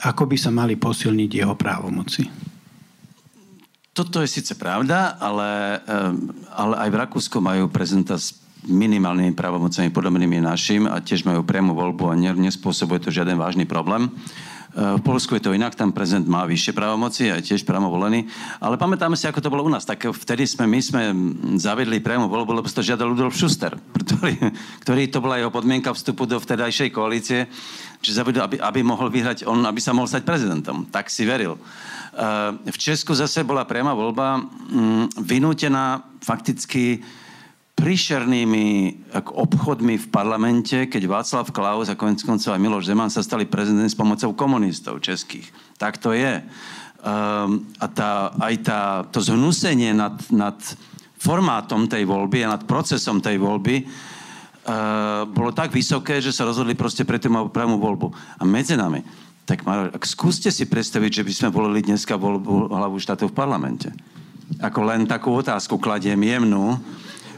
[0.02, 2.45] ako by sa mali posilniť jeho právomoci.
[3.96, 5.80] Toto je síce pravda, ale,
[6.52, 8.36] ale aj v Rakúsku majú prezidenta s
[8.68, 14.12] minimálnymi právomocami podobnými našim a tiež majú priamu voľbu a nespôsobuje to žiaden vážny problém.
[14.76, 18.28] V Polsku je to inak, tam prezident má vyššie právomoci a je tiež priamo volený.
[18.60, 19.88] Ale pamätáme si, ako to bolo u nás.
[19.88, 21.02] Tak vtedy sme, my sme
[21.56, 23.72] zavedli priamo voľbu, lebo to žiadal Ludolf Schuster,
[24.04, 24.36] ktorý,
[24.84, 27.48] ktorý to bola jeho podmienka vstupu do vtedajšej koalície,
[28.04, 30.92] že zavedol, aby, aby mohol vyhrať on, aby sa mohol stať prezidentom.
[30.92, 31.56] Tak si veril.
[32.68, 37.00] V Česku zase bola priama voľba mm, vynútená fakticky
[37.76, 38.66] príšernými
[39.20, 43.92] obchodmi v parlamente, keď Václav Klaus a konec koncov aj Miloš Zeman sa stali prezidentom
[43.92, 45.52] s pomocou komunistov českých.
[45.76, 46.40] Tak to je.
[47.06, 48.80] Um, a tá, aj tá,
[49.12, 50.56] to zhnusenie nad, nad
[51.20, 56.80] formátom tej voľby a nad procesom tej voľby uh, bolo tak vysoké, že sa rozhodli
[56.80, 58.08] proste pre tú priamu voľbu.
[58.40, 59.04] A medzi nami,
[59.44, 63.38] tak Maro, ak skúste si predstaviť, že by sme volili dneska voľbu hlavu štátu v
[63.38, 63.92] parlamente.
[64.64, 66.80] Ako len takú otázku kladiem jemnú,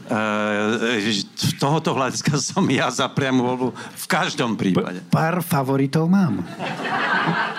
[0.08, 5.04] z e, tohoto hľadiska som ja za priamu voľbu v každom prípade.
[5.04, 6.40] P- pár favoritov mám.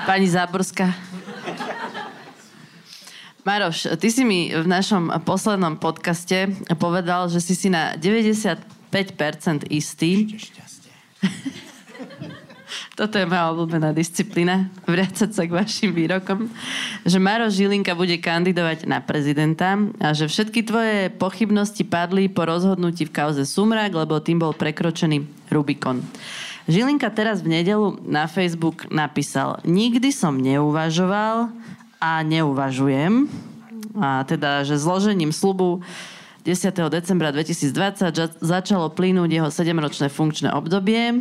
[0.09, 0.89] Pani Záborská.
[3.47, 8.61] Maroš, ty si mi v našom poslednom podcaste povedal, že si si na 95%
[9.71, 10.37] istý.
[12.93, 16.49] Toto je moja obľúbená disciplína, vrácať sa k vašim výrokom,
[17.07, 23.09] že Maro Žilinka bude kandidovať na prezidenta a že všetky tvoje pochybnosti padli po rozhodnutí
[23.09, 26.05] v kauze Sumrak, lebo tým bol prekročený Rubikon.
[26.69, 31.49] Žilinka teraz v nedelu na Facebook napísal Nikdy som neuvažoval
[31.97, 33.25] a neuvažujem.
[33.97, 35.81] A teda, že zložením slubu
[36.45, 36.71] 10.
[36.93, 41.19] decembra 2020 začalo plynúť jeho 7-ročné funkčné obdobie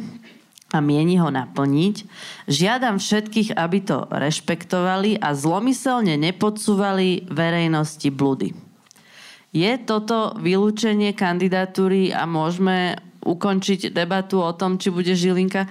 [0.68, 1.96] a mieni ho naplniť.
[2.44, 8.52] Žiadam všetkých, aby to rešpektovali a zlomyselne nepodsúvali verejnosti blúdy.
[9.48, 15.68] Je toto vylúčenie kandidatúry a môžeme ukončiť debatu o tom, či bude Žilinka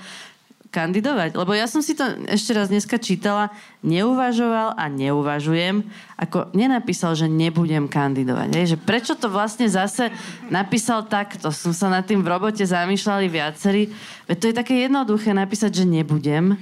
[0.77, 1.33] kandidovať?
[1.33, 3.49] Lebo ja som si to ešte raz dneska čítala,
[3.81, 5.81] neuvažoval a neuvažujem,
[6.13, 8.53] ako nenapísal, že nebudem kandidovať.
[8.53, 10.13] Je, že prečo to vlastne zase
[10.53, 11.49] napísal takto?
[11.49, 13.89] Som sa nad tým v robote zamýšľali viacerí.
[14.29, 16.53] Veď to je také jednoduché napísať, že nebudem.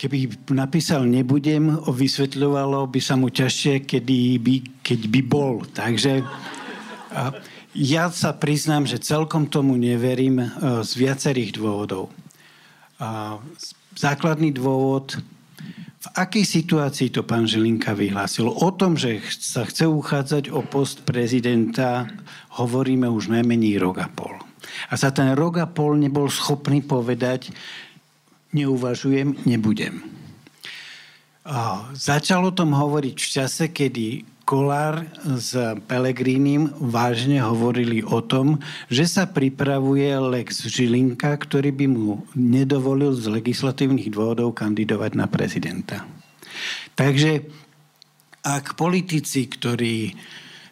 [0.00, 5.64] Keby napísal nebudem, vysvetľovalo by sa mu ťažšie, kedy by, keď by bol.
[5.64, 6.20] Takže
[7.72, 10.44] ja sa priznám, že celkom tomu neverím
[10.84, 12.12] z viacerých dôvodov.
[13.04, 13.36] A
[13.92, 15.20] základný dôvod,
[16.04, 18.48] v akej situácii to pán Žilinka vyhlásil?
[18.48, 22.08] O tom, že sa chce uchádzať o post prezidenta,
[22.56, 24.40] hovoríme už najmenej rok a pol.
[24.88, 27.52] A za ten rok a pol nebol schopný povedať,
[28.56, 30.00] neuvažujem, nebudem.
[31.44, 35.56] A začal o tom hovoriť v čase, kedy Kolár s
[35.88, 38.60] Pelegrínim vážne hovorili o tom,
[38.92, 46.04] že sa pripravuje Lex Žilinka, ktorý by mu nedovolil z legislatívnych dôvodov kandidovať na prezidenta.
[46.92, 47.48] Takže
[48.44, 50.12] ak politici, ktorí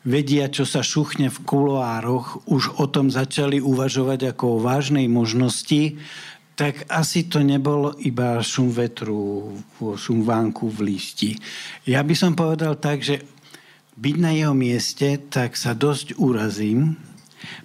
[0.04, 5.96] vedia, čo sa šuchne v kuloároch, už o tom začali uvažovať ako o vážnej možnosti,
[6.52, 11.30] tak asi to nebolo iba šum vetru, šum vánku v listi.
[11.88, 13.24] Ja by som povedal tak, že
[13.96, 16.96] byť na jeho mieste, tak sa dosť urazím,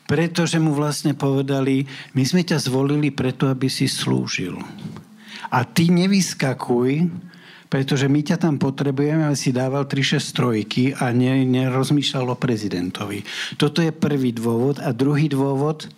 [0.08, 4.58] pretože mu vlastne povedali, my sme ťa zvolili preto, aby si slúžil.
[5.48, 7.08] A ty nevyskakuj,
[7.68, 13.28] pretože my ťa tam potrebujeme, aby si dával 3-6 trojky a ne, nerozmýšľal o prezidentovi.
[13.60, 14.80] Toto je prvý dôvod.
[14.80, 15.92] A druhý dôvod,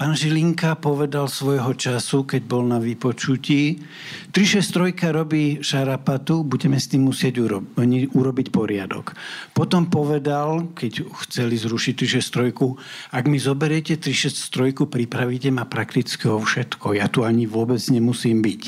[0.00, 3.84] Pán Žilinka povedal svojho času, keď bol na vypočutí,
[4.32, 7.68] 363 robí šarapatu, budeme s tým musieť urob-
[8.08, 9.12] urobiť poriadok.
[9.52, 16.96] Potom povedal, keď chceli zrušiť 363, ak mi zoberiete 363, pripravíte ma prakticky o všetko.
[16.96, 18.62] Ja tu ani vôbec nemusím byť.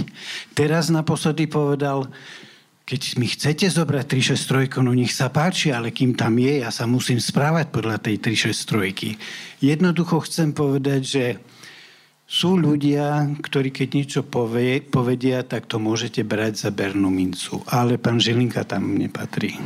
[0.53, 2.13] Teraz naposledy povedal,
[2.83, 6.85] keď mi chcete zobrať 363, no nech sa páči, ale kým tam je, ja sa
[6.85, 9.63] musím správať podľa tej 363.
[9.63, 11.25] Jednoducho chcem povedať, že
[12.27, 17.61] sú ľudia, ktorí keď niečo povie, povedia, tak to môžete brať za bernú mincu.
[17.69, 19.61] Ale pán Žilinka tam nepatrí.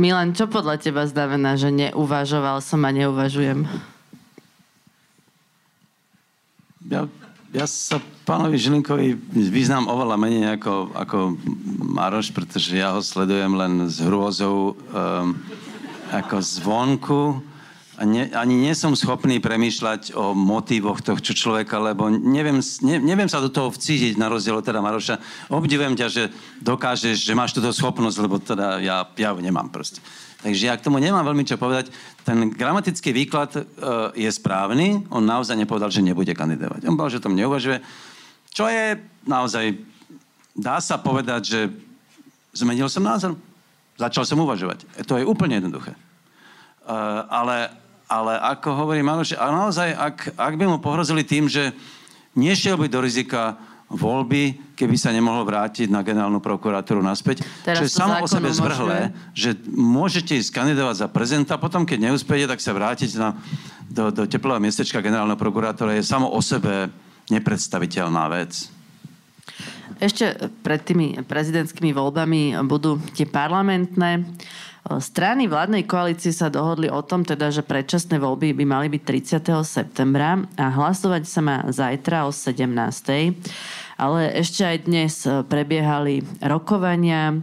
[0.00, 3.68] Milan, čo podľa teba znamená, že neuvažoval som a neuvažujem?
[6.88, 7.04] Ja
[7.50, 11.18] ja sa pánovi Žilinkovi vyznám oveľa menej ako, ako
[11.82, 15.34] Maroš, pretože ja ho sledujem len s hrôzou um,
[16.14, 17.22] ako zvonku
[17.98, 23.28] a ne, ani nie som schopný premýšľať o motívoch tohto človeka, lebo neviem, ne, neviem
[23.28, 25.20] sa do toho vcítiť, na rozdiel od teda Maroša.
[25.50, 26.22] Obdivujem ťa, že
[26.62, 29.98] dokážeš, že máš túto schopnosť, lebo teda ja, ja ju nemám proste.
[30.40, 31.92] Takže ja k tomu nemám veľmi čo povedať.
[32.24, 33.64] Ten gramatický výklad uh,
[34.16, 35.04] je správny.
[35.12, 36.88] On naozaj nepovedal, že nebude kandidovať.
[36.88, 37.84] On povedal, že tom neuvažuje.
[38.52, 38.96] Čo je
[39.28, 39.76] naozaj...
[40.56, 41.60] Dá sa povedať, že
[42.56, 43.36] zmenil som názor.
[44.00, 44.88] Začal som uvažovať.
[44.96, 45.92] E, to je úplne jednoduché.
[46.88, 47.70] Uh, ale
[48.10, 51.70] ale ako hovorí Maroš, a naozaj, ak, ak by mu pohrozili tým, že
[52.34, 53.54] nešiel by do rizika
[53.90, 57.42] voľby, keby sa nemohol vrátiť na generálnu prokuratúru naspäť.
[57.66, 62.08] Teraz čo je samo o sebe zvrhlé, že môžete ísť kandidovať za prezidenta, potom keď
[62.08, 63.34] neúspejete, tak sa vrátiť na,
[63.90, 66.86] do, do teplého miestečka generálneho prokurátora je samo o sebe
[67.34, 68.70] nepredstaviteľná vec.
[70.00, 74.24] Ešte pred tými prezidentskými voľbami budú tie parlamentné.
[74.98, 79.02] Strany vládnej koalície sa dohodli o tom, teda, že predčasné voľby by mali byť
[79.38, 79.62] 30.
[79.62, 82.66] septembra a hlasovať sa má zajtra o 17.
[83.94, 87.38] Ale ešte aj dnes prebiehali rokovania.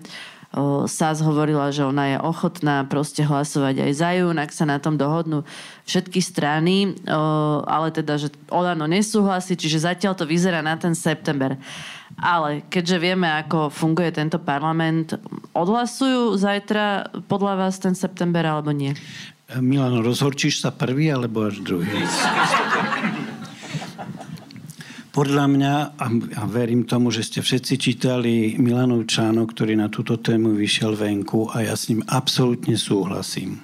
[0.91, 4.99] SAS hovorila, že ona je ochotná proste hlasovať aj za jún, ak sa na tom
[4.99, 5.47] dohodnú
[5.87, 6.99] všetky strany,
[7.63, 11.55] ale teda, že Olano nesúhlasí, čiže zatiaľ to vyzerá na ten september.
[12.15, 15.19] Ale keďže vieme, ako funguje tento parlament,
[15.51, 18.95] odhlasujú zajtra podľa vás ten september alebo nie?
[19.59, 22.03] Milano, rozhorčíš sa prvý alebo až druhý?
[25.11, 25.73] Podľa mňa,
[26.37, 31.49] a verím tomu, že ste všetci čítali Milanov článok, ktorý na túto tému vyšiel venku
[31.49, 33.57] a ja s ním absolútne súhlasím.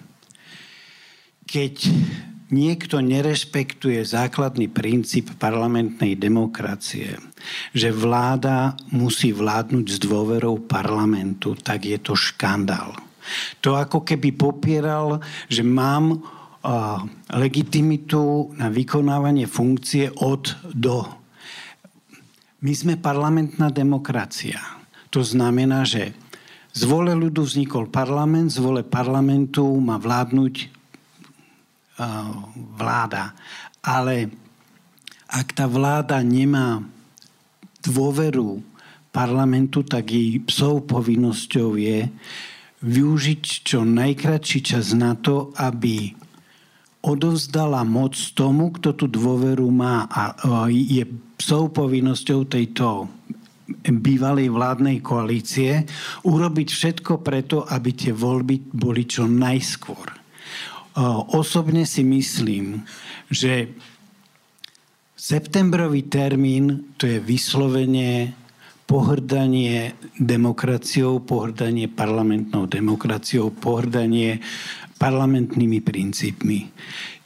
[1.46, 1.94] Keď
[2.50, 7.22] niekto nerešpektuje základný princíp parlamentnej demokracie,
[7.76, 12.96] že vláda musí vládnuť s dôverou parlamentu, tak je to škandál.
[13.64, 17.00] To ako keby popieral, že mám uh,
[17.32, 21.08] legitimitu na vykonávanie funkcie od do.
[22.64, 24.60] My sme parlamentná demokracia.
[25.12, 26.16] To znamená, že
[26.74, 30.74] z vole ľudu vznikol parlament, z vole parlamentu má vládnuť
[32.78, 33.38] vláda.
[33.84, 34.32] Ale
[35.28, 36.82] ak tá vláda nemá
[37.84, 38.64] dôveru
[39.14, 42.10] parlamentu, tak jej psou povinnosťou je
[42.84, 46.12] využiť čo najkratší čas na to, aby
[47.04, 50.34] odovzdala moc tomu, kto tú dôveru má a
[50.72, 51.04] je
[51.36, 53.12] psou povinnosťou tejto
[53.84, 55.84] bývalej vládnej koalície
[56.24, 60.16] urobiť všetko preto, aby tie voľby boli čo najskôr.
[61.36, 62.84] Osobne si myslím,
[63.32, 63.72] že
[65.24, 68.36] septembrový termín to je vyslovene
[68.84, 74.44] pohrdanie demokraciou, pohrdanie parlamentnou demokraciou, pohrdanie
[75.00, 76.68] parlamentnými princípmi.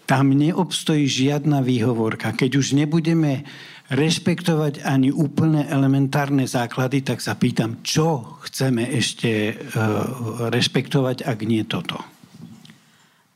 [0.05, 2.37] Tam neobstojí žiadna výhovorka.
[2.37, 3.43] Keď už nebudeme
[3.89, 11.65] rešpektovať ani úplne elementárne základy, tak sa pýtam, čo chceme ešte uh, rešpektovať, ak nie
[11.65, 12.16] toto.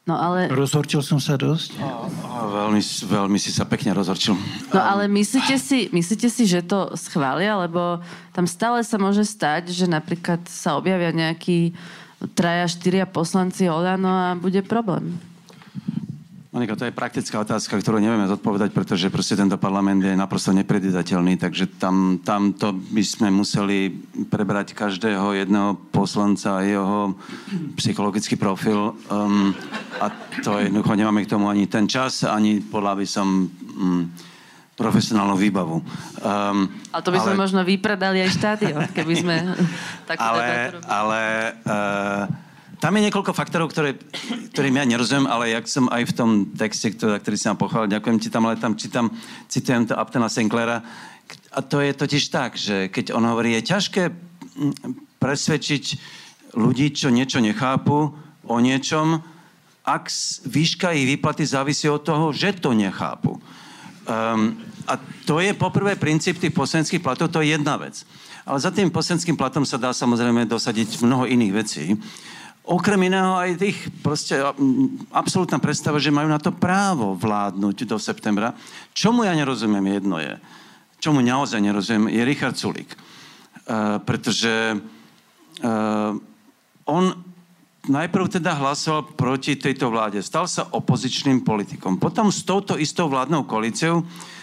[0.10, 0.50] No ale...
[0.50, 1.78] Rozhorčil som sa dosť?
[1.78, 4.34] O, o, veľmi, veľmi si sa pekne rozhorčil.
[4.74, 7.54] No ale myslíte si, myslíte si, že to schvália?
[7.62, 8.02] Lebo
[8.34, 11.78] tam stále sa môže stať, že napríklad sa objavia nejakí
[12.34, 15.22] traja, štyria poslanci Olano a bude problém.
[16.52, 21.40] Monika, to je praktická otázka, ktorú nevieme zodpovedať, pretože proste tento parlament je naprosto nepredvidateľný,
[21.40, 23.88] takže tam, tam to by sme museli
[24.28, 27.16] prebrať každého jedného poslanca a jeho
[27.80, 29.00] psychologický profil.
[29.08, 29.56] Um,
[30.04, 30.12] a
[30.44, 34.12] to jednoducho nemáme k tomu ani ten čas, ani podľa by som um,
[34.76, 35.80] profesionálnu výbavu.
[36.20, 39.36] Um, a to by ale, sme možno vypredali aj štádion, keby sme
[40.12, 41.22] takú ale, ale
[41.64, 42.51] uh,
[42.82, 43.94] tam je niekoľko faktorov, ktoré,
[44.52, 47.94] ktorým ja nerozumiem, ale jak som aj v tom texte, ktorý, ktorý si nám pochválil,
[47.94, 49.14] ďakujem ti tam, ale tam čítam,
[49.46, 50.82] citujem to Aptena Sinclaira,
[51.52, 54.04] a to je totiž tak, že keď on hovorí, je ťažké
[55.20, 55.84] presvedčiť
[56.58, 58.12] ľudí, čo niečo nechápu
[58.48, 59.22] o niečom,
[59.86, 60.08] ak
[60.48, 63.40] výška ich výplaty závisí od toho, že to nechápu.
[64.08, 64.58] Um,
[64.90, 64.98] a
[65.30, 68.02] to je poprvé princíp tých poslaneckých platov, to je jedna vec.
[68.46, 71.86] Ale za tým poslaneckým platom sa dá samozrejme dosadiť mnoho iných vecí.
[72.72, 74.40] Okrem iného aj tých proste
[75.12, 78.56] absolútna predstava, že majú na to právo vládnuť do septembra.
[78.96, 80.40] Čomu ja nerozumiem, jedno je.
[81.04, 82.96] Čomu naozaj nerozumiem, je Richard Sulik.
[83.68, 86.16] Uh, pretože uh,
[86.88, 87.04] on
[87.92, 90.24] najprv teda hlasoval proti tejto vláde.
[90.24, 92.00] Stal sa opozičným politikom.
[92.00, 94.41] Potom s touto istou vládnou koalíciou Uh,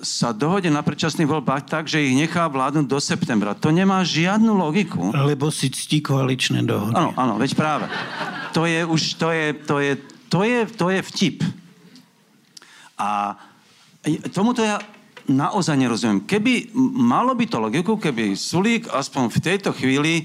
[0.00, 3.52] sa dohode na predčasných voľbách tak, že ich nechá vládnuť do septembra.
[3.52, 5.12] To nemá žiadnu logiku.
[5.12, 6.96] Lebo si ctí koaličné dohody.
[6.96, 7.84] Áno, áno, veď práve.
[8.56, 9.92] To je už, to je, to je,
[10.32, 11.36] to je, to je vtip.
[12.96, 13.36] A
[14.32, 14.80] tomuto ja
[15.28, 16.24] naozaj nerozumiem.
[16.24, 20.24] Keby malo by to logiku, keby Sulík aspoň v tejto chvíli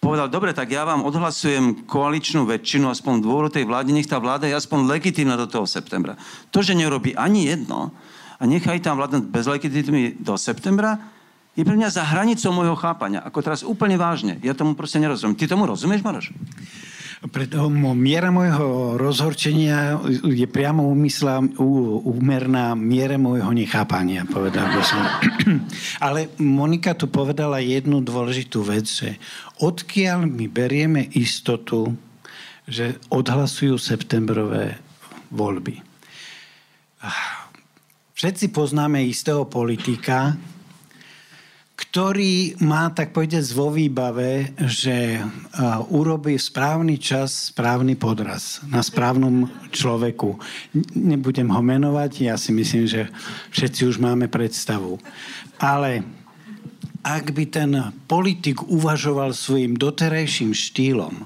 [0.00, 4.48] povedal, dobre, tak ja vám odhlasujem koaličnú väčšinu, aspoň dôvodu tej vlády, nech tá vláda
[4.48, 6.16] je aspoň legitímna do toho septembra.
[6.54, 7.92] To, že nerobí ani jedno
[8.40, 10.96] a nechaj tam vládnuť bez legitimity do septembra,
[11.52, 13.20] je pre mňa za hranicou môjho chápania.
[13.20, 14.40] Ako teraz úplne vážne.
[14.40, 15.36] Ja tomu proste nerozumiem.
[15.36, 16.32] Ty tomu rozumieš, Maroš?
[17.20, 21.44] Preto miera môjho rozhorčenia je priamo umysla,
[22.08, 25.04] úmerná miere môjho nechápania, povedal by som.
[26.06, 29.20] Ale Monika tu povedala jednu dôležitú vec, že
[29.60, 31.92] odkiaľ my berieme istotu,
[32.64, 34.80] že odhlasujú septembrové
[35.28, 35.76] voľby.
[38.20, 40.36] Všetci poznáme istého politika,
[41.72, 49.48] ktorý má, tak povedať, vo výbave, že uh, urobí správny čas správny podraz na správnom
[49.72, 50.36] človeku.
[51.00, 53.08] Nebudem ho menovať, ja si myslím, že
[53.56, 55.00] všetci už máme predstavu.
[55.56, 56.04] Ale
[57.00, 57.72] ak by ten
[58.04, 61.24] politik uvažoval svojim doterajším štýlom,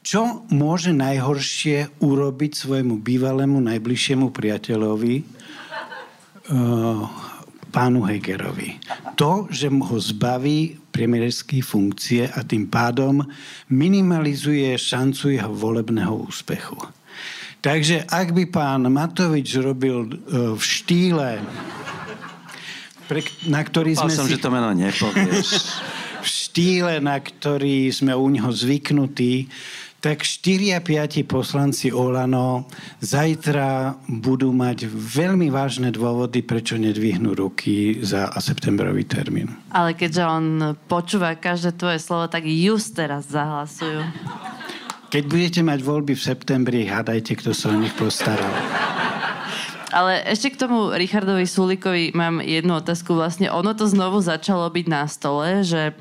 [0.00, 5.36] čo môže najhoršie urobiť svojmu bývalému najbližšiemu priateľovi,
[7.68, 8.80] pánu Hegerovi.
[9.20, 13.22] To, že ho zbaví premiérskej funkcie a tým pádom
[13.70, 16.74] minimalizuje šancu jeho volebného úspechu.
[17.58, 20.10] Takže ak by pán Matovič robil e,
[20.54, 21.42] v štýle,
[23.10, 23.20] pre,
[23.50, 24.38] na ktorý sme som, si...
[24.38, 25.46] že to meno nepovieš.
[26.24, 29.50] v štýle, na ktorý sme u neho zvyknutí,
[29.98, 32.70] tak 4 a 5 poslanci Olano
[33.02, 39.58] zajtra budú mať veľmi vážne dôvody, prečo nedvihnú ruky za septembrový termín.
[39.74, 40.44] Ale keďže on
[40.86, 44.06] počúva každé tvoje slovo, tak just teraz zahlasujú.
[45.08, 48.52] Keď budete mať voľby v septembri, hádajte, kto sa o nich postaral.
[49.88, 53.16] Ale ešte k tomu Richardovi Sulikovi mám jednu otázku.
[53.16, 55.96] Vlastne ono to znovu začalo byť na stole, že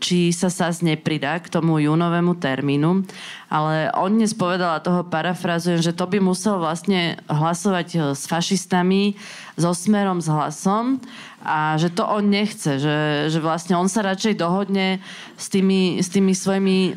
[0.00, 3.04] či sa SAS nepridá k tomu júnovému termínu.
[3.52, 9.18] Ale on dnes povedal, a toho parafrazujem, že to by musel vlastne hlasovať s fašistami,
[9.60, 10.96] so smerom, s hlasom
[11.44, 15.00] a že to on nechce, že, že vlastne on sa radšej dohodne
[15.36, 16.96] s tými, s tými svojimi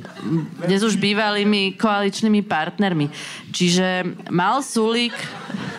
[0.67, 3.11] dnes už bývalými koaličnými partnermi.
[3.51, 5.15] Čiže mal Sulík...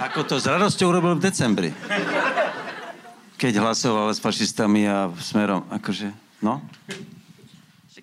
[0.01, 1.71] Ako to s radosťou urobil v decembri.
[3.37, 6.24] Keď hlasoval s fašistami a smerom, akože...
[6.45, 6.61] No?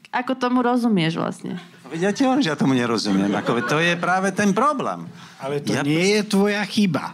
[0.10, 1.62] Ako tomu rozumieš vlastne?
[1.96, 3.30] Ja ti hovorím, že ja tomu nerozumiem.
[3.36, 5.06] Ako, to je práve ten problém.
[5.38, 5.84] Ale to ja...
[5.84, 7.14] nie je tvoja chyba.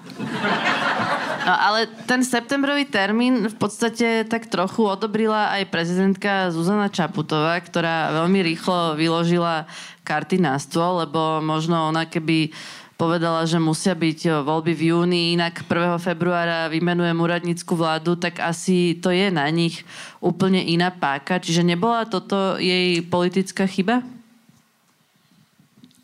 [1.47, 8.13] No, ale ten septembrový termín v podstate tak trochu odobrila aj prezidentka Zuzana Čaputová, ktorá
[8.21, 9.65] veľmi rýchlo vyložila
[10.05, 12.53] karty na stôl, lebo možno ona keby
[12.97, 16.01] povedala, že musia byť eh, voľby v júni, inak 1.
[16.01, 19.85] februára vymenujem úradnícku vládu, tak asi to je na nich
[20.19, 21.37] úplne iná páka.
[21.37, 24.01] Čiže nebola toto jej politická chyba?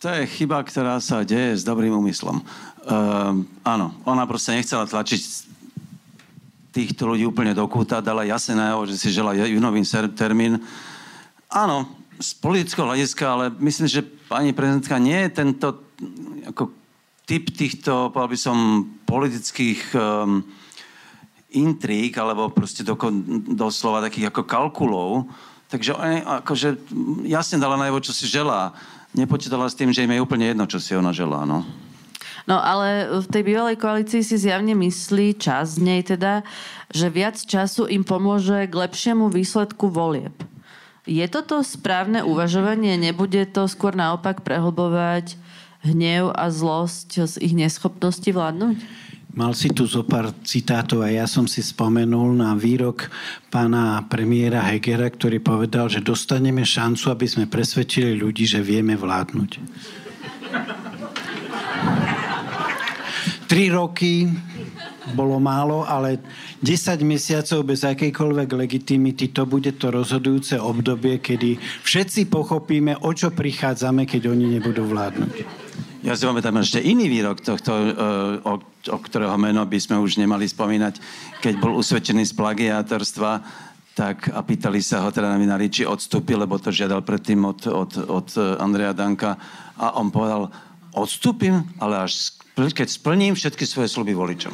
[0.06, 2.44] To je chyba, ktorá sa deje s dobrým úmyslom.
[2.84, 5.48] Uh, áno, ona proste nechcela tlačiť
[6.76, 9.80] týchto ľudí úplne do kúta, dala jasne najavo, že si žela junový
[10.12, 10.60] termín.
[11.48, 11.88] Áno,
[12.20, 15.68] z politického hľadiska, ale myslím, že pani prezidentka nie je tento
[16.52, 16.83] ako
[17.24, 18.58] typ týchto, povedal by som,
[19.08, 20.44] politických um,
[21.54, 23.14] intrík, alebo proste doko,
[23.54, 25.10] doslova takých ako kalkulov.
[25.70, 26.78] Takže ona akože
[27.26, 28.74] jasne dala najavo, čo si želá.
[29.14, 31.46] Nepočítala s tým, že im je úplne jedno, čo si ona želá.
[31.46, 31.66] No.
[32.44, 36.44] No ale v tej bývalej koalícii si zjavne myslí čas z nej teda,
[36.92, 40.36] že viac času im pomôže k lepšiemu výsledku volieb.
[41.08, 43.00] Je toto správne uvažovanie?
[43.00, 45.36] Nebude to skôr naopak prehlbovať
[45.84, 48.78] hnev a zlosť z ich neschopnosti vládnuť?
[49.34, 53.10] Mal si tu zo pár citátov a ja som si spomenul na výrok
[53.50, 59.52] pána premiéra Hegera, ktorý povedal, že dostaneme šancu, aby sme presvedčili ľudí, že vieme vládnuť.
[63.50, 64.30] Tri roky
[65.18, 66.22] bolo málo, ale
[66.62, 73.34] 10 mesiacov bez akejkoľvek legitimity, to bude to rozhodujúce obdobie, kedy všetci pochopíme, o čo
[73.34, 75.63] prichádzame, keď oni nebudú vládnuť.
[76.04, 77.92] Ja si pamätám ešte iný výrok tohto, e,
[78.44, 78.60] o,
[78.92, 81.00] o ktorého meno by sme už nemali spomínať,
[81.40, 83.40] keď bol usvedčený z plagiátorstva,
[83.96, 87.92] tak a pýtali sa ho teda novinári, či odstúpil, lebo to žiadal predtým od, od,
[88.04, 88.28] od
[88.60, 89.40] Andreja Danka
[89.80, 90.52] a on povedal,
[90.92, 94.52] odstúpim, ale až keď splním všetky svoje sluby voličom.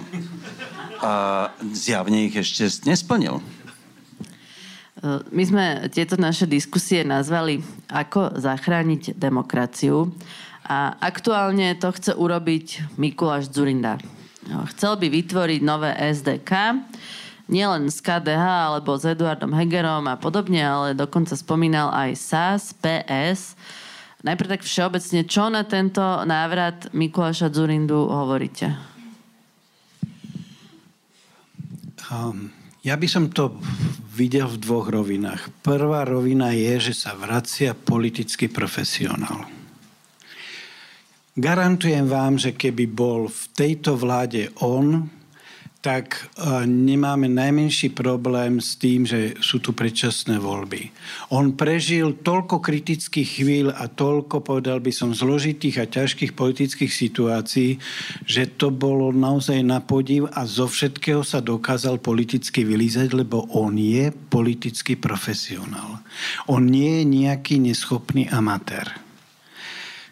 [1.01, 3.41] A zjavne ich ešte nesplnil.
[5.31, 10.11] My sme tieto naše diskusie nazvali Ako zachrániť demokraciu.
[10.69, 13.97] A aktuálne to chce urobiť Mikuláš Zurinda.
[14.45, 16.77] No, chcel by vytvoriť nové SDK,
[17.49, 23.57] nielen z KDH alebo s Eduardom Hegerom a podobne, ale dokonca spomínal aj SAS, PS.
[24.21, 28.69] Najprv tak všeobecne, čo na tento návrat Mikuláša Zurindu hovoríte?
[32.13, 32.53] Um,
[32.85, 33.57] ja by som to
[34.13, 35.49] videl v dvoch rovinách.
[35.65, 39.58] Prvá rovina je, že sa vracia politický profesionál.
[41.39, 45.07] Garantujem vám, že keby bol v tejto vláde on,
[45.79, 50.91] tak e, nemáme najmenší problém s tým, že sú tu predčasné voľby.
[51.31, 57.79] On prežil toľko kritických chvíľ a toľko, povedal by som, zložitých a ťažkých politických situácií,
[58.27, 63.79] že to bolo naozaj na podiv a zo všetkého sa dokázal politicky vylízať, lebo on
[63.79, 66.03] je politický profesionál.
[66.51, 69.08] On nie je nejaký neschopný amatér.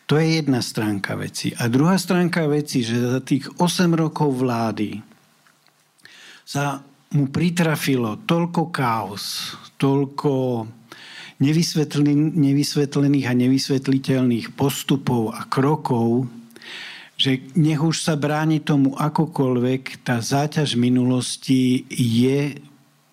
[0.08, 1.52] To je jedna stránka veci.
[1.52, 5.04] A druhá stránka veci, že za tých 8 rokov vlády
[6.48, 6.80] sa
[7.12, 10.64] mu pritrafilo toľko chaos, toľko
[11.44, 16.32] nevysvetlených a nevysvetliteľných postupov a krokov,
[17.20, 22.56] že nech už sa bráni tomu akokoľvek, tá záťaž minulosti je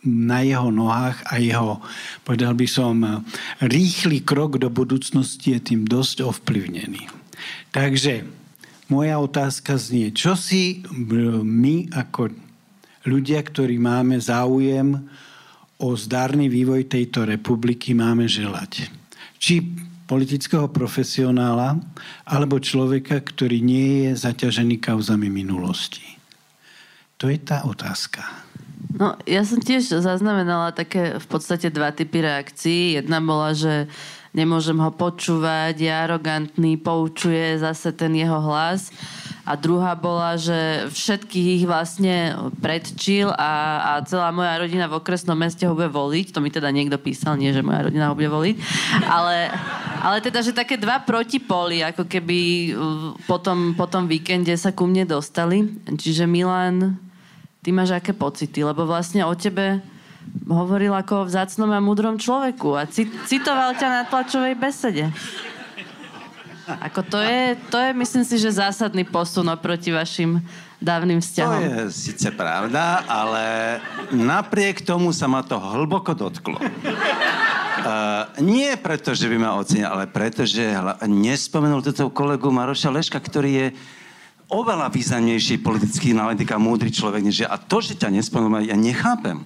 [0.04, 1.80] na jeho nohách a jeho,
[2.22, 3.24] povedal by som,
[3.64, 7.08] rýchly krok do budúcnosti je tým dosť ovplyvnený.
[7.72, 8.28] Takže
[8.92, 10.84] moja otázka znie, čo si
[11.40, 12.30] my ako
[13.08, 15.00] ľudia, ktorí máme záujem
[15.80, 18.92] o zdárny vývoj tejto republiky, máme želať.
[19.40, 19.64] Či
[20.04, 21.80] politického profesionála,
[22.28, 26.04] alebo človeka, ktorý nie je zaťažený kauzami minulosti.
[27.16, 28.43] To je tá otázka.
[28.92, 33.00] No, ja som tiež zaznamenala také v podstate dva typy reakcií.
[33.00, 33.88] Jedna bola, že
[34.34, 38.90] nemôžem ho počúvať, je arogantný, poučuje zase ten jeho hlas
[39.44, 42.32] a druhá bola, že všetkých ich vlastne
[42.64, 46.32] predčil a, a celá moja rodina v okresnom meste ho bude voliť.
[46.32, 48.56] To mi teda niekto písal, nie, že moja rodina ho bude voliť.
[49.04, 49.52] Ale,
[50.00, 52.38] ale teda, že také dva protipóly, ako keby
[52.72, 55.68] uh, po tom, po tom víkende sa ku mne dostali.
[55.92, 56.96] Čiže Milan,
[57.64, 58.60] ty máš aké pocity?
[58.60, 59.80] Lebo vlastne o tebe
[60.44, 62.84] hovoril ako o vzácnom a múdrom človeku a
[63.24, 65.08] citoval ťa na tlačovej besede.
[66.64, 70.40] Ako to je, to je, myslím si, že zásadný posun oproti vašim
[70.80, 71.60] dávnym vzťahom.
[71.60, 73.44] To je síce pravda, ale
[74.12, 76.56] napriek tomu sa ma to hlboko dotklo.
[76.56, 76.64] Uh,
[78.56, 83.20] nie preto, že by ma ocenil, ale preto, že hla, nespomenul toto kolegu Maroša Leška,
[83.20, 83.66] ktorý je
[84.52, 87.48] oveľa významnejší politický analytik a múdry človek než ja.
[87.52, 89.44] A to, že ťa nespomenul, ja nechápem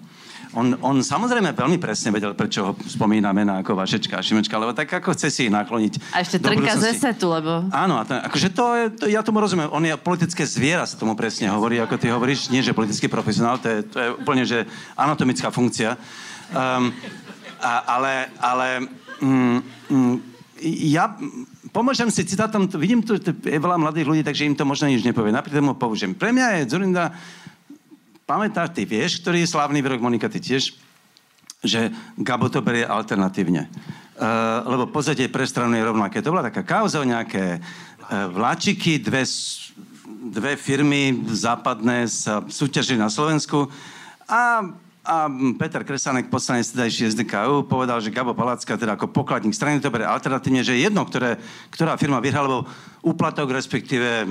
[0.57, 4.73] on, on samozrejme veľmi presne vedel, prečo ho spomína mená ako Vašečka a Šimečka, lebo
[4.73, 6.17] tak ako chce si ich nakloniť.
[6.17, 7.69] A ešte trnka z esetu, lebo...
[7.69, 10.97] Áno, a ten, akože to je, to, ja tomu rozumiem, on je politické zviera, sa
[10.97, 14.45] tomu presne hovorí, ako ty hovoríš, nie že politický profesionál, to je, to je úplne,
[14.49, 14.65] že
[14.97, 16.01] anatomická funkcia.
[16.49, 16.91] Um,
[17.61, 18.67] a, ale, ale
[19.21, 19.59] mm,
[19.93, 20.17] mm,
[20.63, 21.15] ja
[21.71, 25.31] pomôžem si citátom, vidím tu je veľa mladých ľudí, takže im to možno nič nepovie.
[25.31, 26.15] Napríklad mu použijem.
[26.15, 27.15] Pre mňa je Zurinda
[28.29, 30.77] pamätáš, ty vieš, ktorý je slávny výrok, Monika, ty tiež,
[31.65, 31.81] že
[32.21, 33.67] Gabo to berie alternatívne.
[34.19, 36.19] Uh, lebo podstate pre stranu je rovnaké.
[36.21, 39.23] To bola taká kauza o nejaké uh, vláčiky, dve,
[40.35, 43.71] dve firmy západné sa súťažili na Slovensku
[44.27, 44.67] a
[45.09, 45.25] a
[45.57, 50.05] Peter Kresanek, poslanec tedajší SDKU, povedal, že Gabo Palacka, teda ako pokladník strany, to bere
[50.05, 51.41] alternatívne, že jedno, ktoré,
[51.73, 52.69] ktorá firma vyhrala, lebo
[53.01, 54.29] úplatok, respektíve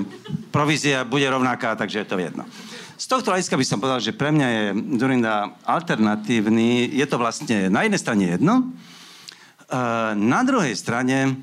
[0.54, 2.46] provízia bude rovnaká, takže je to jedno.
[2.94, 4.62] Z tohto hľadiska by som povedal, že pre mňa je
[4.98, 6.94] Durinda alternatívny.
[6.94, 8.74] Je to vlastne na jednej strane jedno.
[10.18, 11.38] Na druhej strane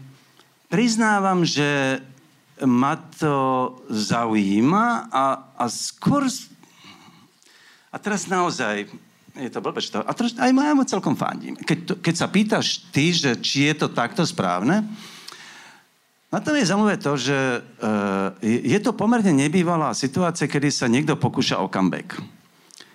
[0.67, 2.03] priznávam, že
[2.63, 5.23] ma to zaujíma a,
[5.55, 6.27] a skôr...
[7.87, 8.91] A teraz naozaj,
[9.35, 11.59] je to blbé, to, a teraz aj mu celkom fandím.
[11.59, 14.87] Keď, to, keď sa pýtaš ty, že či je to takto správne,
[16.31, 21.15] na tom je zaujímavé to, že uh, je to pomerne nebývalá situácia, kedy sa niekto
[21.15, 22.19] pokúša o comeback.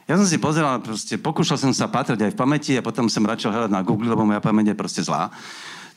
[0.05, 3.25] Ja som si pozeral, proste pokúšal som sa patrať aj v pamäti a potom som
[3.25, 5.31] radšel hľadať na Google, lebo moja pamäť je proste zlá.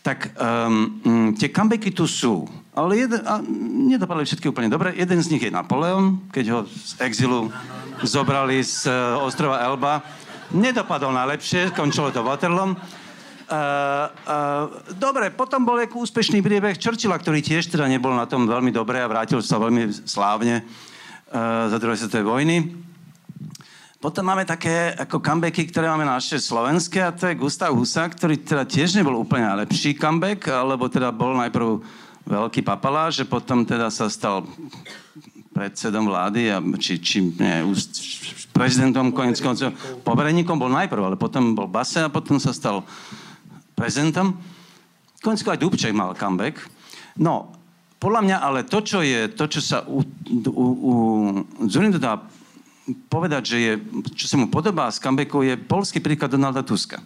[0.04, 3.40] Tak um, tie comebacky tu sú, ale jeden, a
[3.92, 4.94] nedopadli všetky úplne dobre.
[4.96, 7.52] Jeden z nich je Napoleon, keď ho z exilu
[8.04, 10.04] zobrali z uh, ostrova Elba.
[10.54, 12.78] Nedopadol najlepšie, končilo to Waterloo.
[12.78, 12.78] Uh,
[13.50, 18.70] uh, dobre, potom bol ako úspešný príbeh Churchilla, ktorý tiež teda nebol na tom veľmi
[18.70, 22.58] dobre a vrátil sa veľmi slávne uh, za druhej svetovej vojny.
[23.98, 28.38] Potom máme také ako comebacky, ktoré máme naše slovenské a to je Gustav Husa, ktorý
[28.38, 31.82] teda tiež nebol úplne najlepší comeback, alebo teda bol najprv
[32.30, 34.46] veľký papalá, že potom teda sa stal
[35.54, 37.64] predsedom vlády, a, či, či nie,
[38.54, 39.74] prezidentom konec koncov.
[40.02, 42.82] Povereníkom bol najprv, ale potom bol Base a potom sa stal
[43.78, 44.38] prezidentom.
[45.22, 46.58] Konec aj Dubček mal comeback.
[47.16, 47.54] No,
[48.02, 50.94] podľa mňa ale to, čo je, to, čo sa u, u, u
[51.72, 52.20] Zurinda dá
[53.08, 53.74] povedať, že je,
[54.12, 57.00] čo sa mu podobá s comebackou, je polský príklad Donalda Tuska.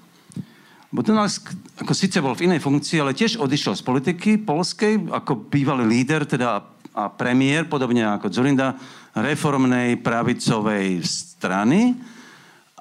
[0.87, 1.29] Bo Donald
[1.77, 6.23] ako síce bol v inej funkcii, ale tiež odišiel z politiky polskej, ako bývalý líder,
[6.23, 6.63] teda
[6.97, 8.73] a premiér, podobne ako Zurinda,
[9.13, 11.93] reformnej pravicovej strany.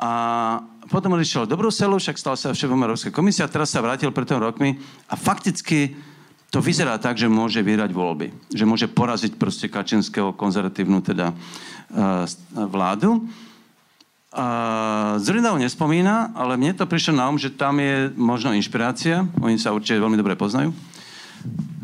[0.01, 0.13] A
[0.89, 4.25] potom odišiel do Bruselu, však stal sa šéfom Európskej komisie a teraz sa vrátil pred
[4.25, 4.81] tým rokmi
[5.13, 5.93] a fakticky
[6.49, 8.33] to vyzerá tak, že môže vyrať voľby.
[8.55, 12.25] Že môže poraziť proste Kačinského konzervatívnu teda uh,
[12.71, 13.27] vládu.
[14.31, 19.27] Uh, Zurinda ho nespomína, ale mne to prišlo na um, že tam je možno inšpirácia.
[19.43, 20.71] Oni sa určite veľmi dobre poznajú.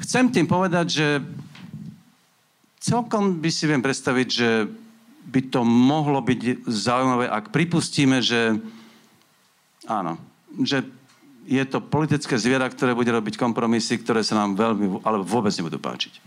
[0.05, 1.07] Chcem tým povedať, že
[2.83, 4.67] celkom by si viem predstaviť, že
[5.23, 8.59] by to mohlo byť zaujímavé, ak pripustíme, že
[9.87, 10.19] áno,
[10.59, 10.83] že
[11.47, 15.79] je to politické zviera, ktoré bude robiť kompromisy, ktoré sa nám veľmi, alebo vôbec nebudú
[15.79, 16.19] páčiť.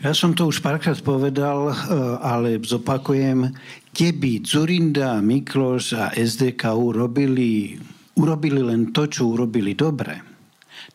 [0.00, 1.76] Ja som to už párkrát povedal, eh,
[2.24, 3.52] ale zopakujem.
[3.92, 7.76] Keby Zurinda, Mikloš a SDKU robili,
[8.16, 10.29] urobili len to, čo urobili dobre,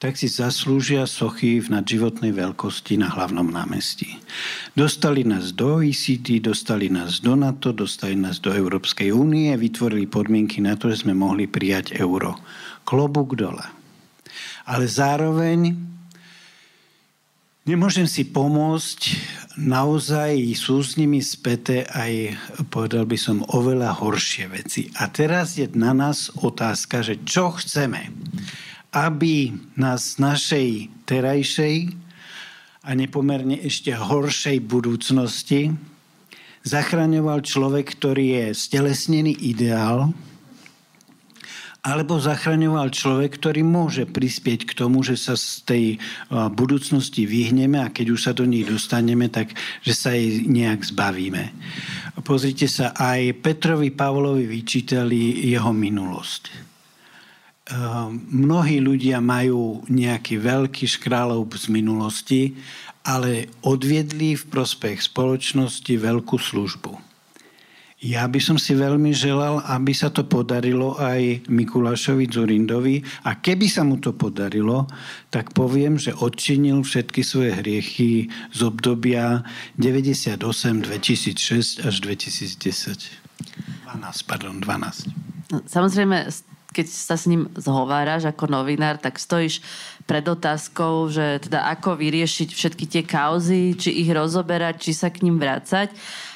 [0.06, 4.22] tak si zaslúžia sochy v nadživotnej veľkosti na hlavnom námestí.
[4.78, 10.62] Dostali nás do OECD, dostali nás do NATO, dostali nás do Európskej únie, vytvorili podmienky
[10.62, 12.38] na to, že sme mohli prijať euro.
[12.86, 13.66] Klobúk dole.
[14.70, 15.74] Ale zároveň
[17.66, 19.18] Nemôžem si pomôcť,
[19.58, 22.38] naozaj sú s nimi späté aj,
[22.70, 24.94] povedal by som, oveľa horšie veci.
[25.02, 28.14] A teraz je na nás otázka, že čo chceme.
[28.96, 31.92] Aby nás našej terajšej
[32.88, 35.76] a nepomerne ešte horšej budúcnosti
[36.64, 40.16] zachraňoval človek, ktorý je stelesnený ideál,
[41.86, 45.86] alebo zachraňoval človek, ktorý môže prispieť k tomu, že sa z tej
[46.34, 49.54] budúcnosti vyhneme a keď už sa do nej dostaneme, tak
[49.86, 51.54] že sa jej nejak zbavíme.
[52.26, 56.74] Pozrite sa, aj Petrovi Pavlovi vyčítali jeho minulosť.
[58.30, 62.42] Mnohí ľudia majú nejaký veľký škrálov z minulosti,
[63.02, 66.94] ale odviedli v prospech spoločnosti veľkú službu.
[68.06, 73.66] Ja by som si veľmi želal, aby sa to podarilo aj Mikulášovi Zurindovi a keby
[73.66, 74.86] sa mu to podarilo,
[75.34, 79.42] tak poviem, že odčinil všetky svoje hriechy z obdobia
[79.82, 80.38] 98,
[80.86, 83.26] 2006 až 2010.
[83.90, 85.10] 12, pardon, 12.
[85.50, 86.30] No, samozrejme,
[86.76, 89.64] keď sa s ním zhováraš ako novinár, tak stojíš
[90.04, 95.24] pred otázkou, že teda ako vyriešiť všetky tie kauzy, či ich rozoberať, či sa k
[95.24, 95.96] ním vrácať.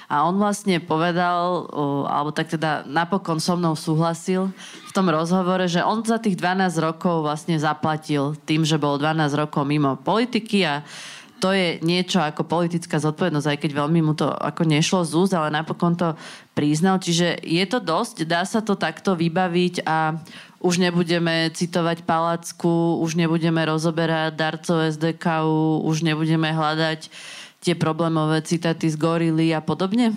[0.10, 1.70] A on vlastne povedal,
[2.10, 4.50] alebo tak teda napokon so mnou súhlasil
[4.90, 9.30] v tom rozhovore, že on za tých 12 rokov vlastne zaplatil tým, že bol 12
[9.38, 10.82] rokov mimo politiky a
[11.40, 15.34] to je niečo ako politická zodpovednosť, aj keď veľmi mu to ako nešlo z úst,
[15.34, 16.14] ale napokon to
[16.52, 17.00] priznal.
[17.00, 20.20] Čiže je to dosť, dá sa to takto vybaviť a
[20.60, 27.08] už nebudeme citovať Palacku, už nebudeme rozoberať darcov SDKU, už nebudeme hľadať
[27.64, 30.12] tie problémové citáty z Gorily a podobne?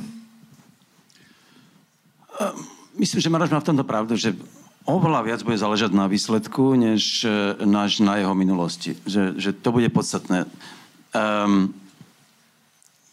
[2.98, 4.34] Myslím, že Maroš má v tomto pravdu, že
[4.82, 7.22] oveľa viac bude záležať na výsledku, než,
[7.62, 8.98] než na jeho minulosti.
[9.06, 10.46] Že, že to bude podstatné.
[11.12, 11.76] Um,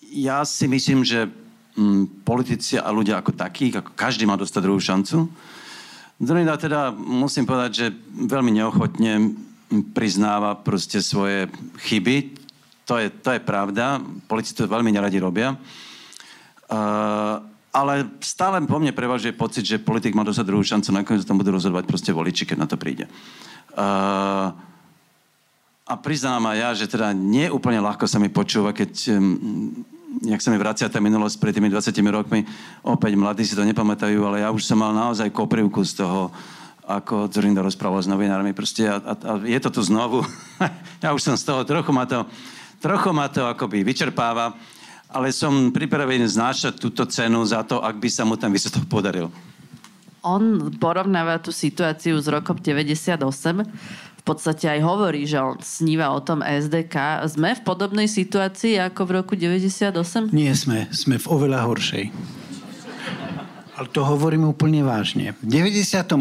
[0.09, 1.27] ja si myslím, že
[1.75, 5.27] um, politici a ľudia ako takých, ako každý má dostať druhú šancu.
[6.19, 7.85] Druhý teda musím povedať, že
[8.27, 9.31] veľmi neochotne
[9.95, 11.47] priznáva proste svoje
[11.87, 12.35] chyby.
[12.89, 14.03] To je, to je pravda.
[14.27, 15.55] Politici to veľmi neradi robia.
[16.67, 17.39] Uh,
[17.69, 21.53] ale stále po mne prevažuje pocit, že politik má dosať druhú šancu, nakoniec tam budú
[21.53, 23.05] rozhodovať proste voliči, keď na to príde.
[23.77, 24.51] Uh,
[25.89, 29.17] a priznám aj ja, že teda nie úplne ľahko sa mi počúva, keď
[30.21, 32.45] jak sa mi vracia tá minulosť pred tými 20 rokmi,
[32.85, 36.29] opäť mladí si to nepamätajú, ale ja už som mal naozaj koprivku z toho,
[36.85, 38.53] ako Zorinda rozprával s novinármi.
[38.53, 40.25] Proste a, a, a je to tu znovu.
[41.05, 42.25] ja už som z toho, trochu ma to
[42.79, 44.55] Trochu ma to akoby vyčerpáva,
[45.11, 49.27] ale som pripravený znášať túto cenu za to, ak by sa mu ten výsledok podaril.
[50.23, 53.19] On porovnáva tú situáciu s rokom 98.
[54.29, 57.25] Podstate aj hovorí, že on sníva o tom SDK.
[57.25, 60.29] Sme v podobnej situácii ako v roku 98?
[60.29, 60.85] Nie sme.
[60.93, 62.13] Sme v oveľa horšej.
[63.73, 65.33] Ale to hovorím úplne vážne.
[65.41, 66.13] V 98.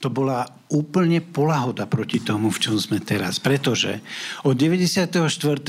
[0.00, 3.36] to bola úplne polahoda proti tomu, v čom sme teraz.
[3.36, 4.00] Pretože
[4.48, 5.12] od 94.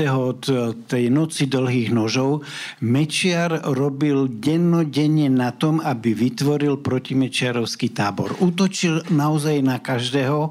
[0.07, 0.41] od
[0.87, 2.47] tej noci dlhých nožov
[2.79, 8.39] Mečiar robil dennodenne na tom, aby vytvoril protimečiarovský tábor.
[8.39, 10.47] Útočil naozaj na každého.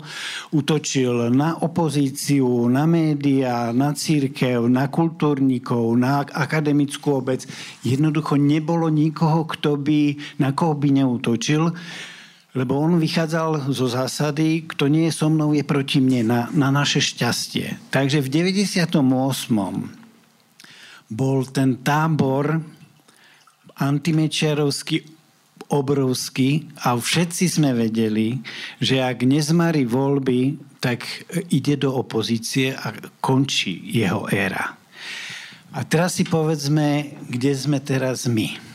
[0.53, 7.49] Útočil na opozíciu, na médiá, na církev, na kultúrnikov, na akademickú obec.
[7.81, 11.73] Jednoducho nebolo nikoho, kto by, na koho by neútočil.
[12.51, 16.75] Lebo on vychádzal zo zásady, kto nie je so mnou, je proti mne, na, na
[16.75, 17.79] naše šťastie.
[17.95, 18.29] Takže v
[18.59, 18.91] 98.
[21.15, 22.59] bol ten tábor
[23.79, 25.07] antimečiarovský
[25.71, 28.43] obrovský a všetci sme vedeli,
[28.83, 31.07] že ak nezmarí voľby, tak
[31.55, 32.91] ide do opozície a
[33.23, 34.75] končí jeho éra.
[35.71, 38.70] A teraz si povedzme, kde sme teraz my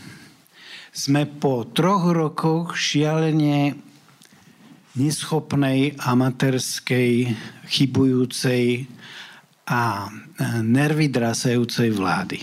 [0.95, 3.75] sme po troch rokoch šialene
[4.95, 7.35] neschopnej, amatérskej,
[7.67, 8.87] chybujúcej
[9.67, 10.07] a
[10.63, 12.39] nervy drasajúcej vlády.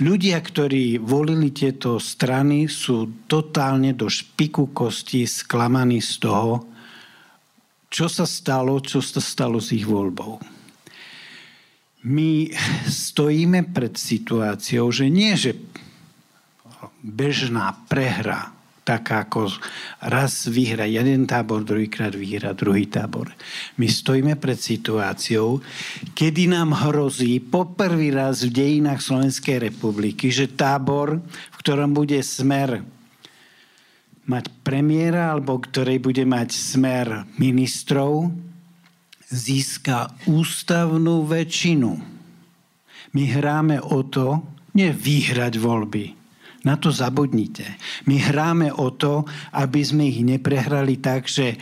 [0.00, 6.64] Ľudia, ktorí volili tieto strany, sú totálne do špiku kosti sklamaní z toho,
[7.92, 10.55] čo sa stalo, čo sa stalo s ich voľbou
[12.06, 12.54] my
[12.86, 15.58] stojíme pred situáciou, že nie, že
[17.02, 18.54] bežná prehra,
[18.86, 19.50] tak ako
[19.98, 23.34] raz vyhra jeden tábor, druhýkrát vyhra druhý tábor.
[23.74, 25.58] My stojíme pred situáciou,
[26.14, 32.86] kedy nám hrozí poprvý raz v dejinách Slovenskej republiky, že tábor, v ktorom bude smer
[34.30, 38.45] mať premiéra, alebo ktorej bude mať smer ministrov,
[39.26, 41.98] získa ústavnú väčšinu.
[43.14, 44.44] My hráme o to,
[44.76, 46.12] nie vyhrať voľby.
[46.66, 47.64] Na to zabudnite.
[48.10, 49.24] My hráme o to,
[49.54, 51.56] aby sme ich neprehrali tak, že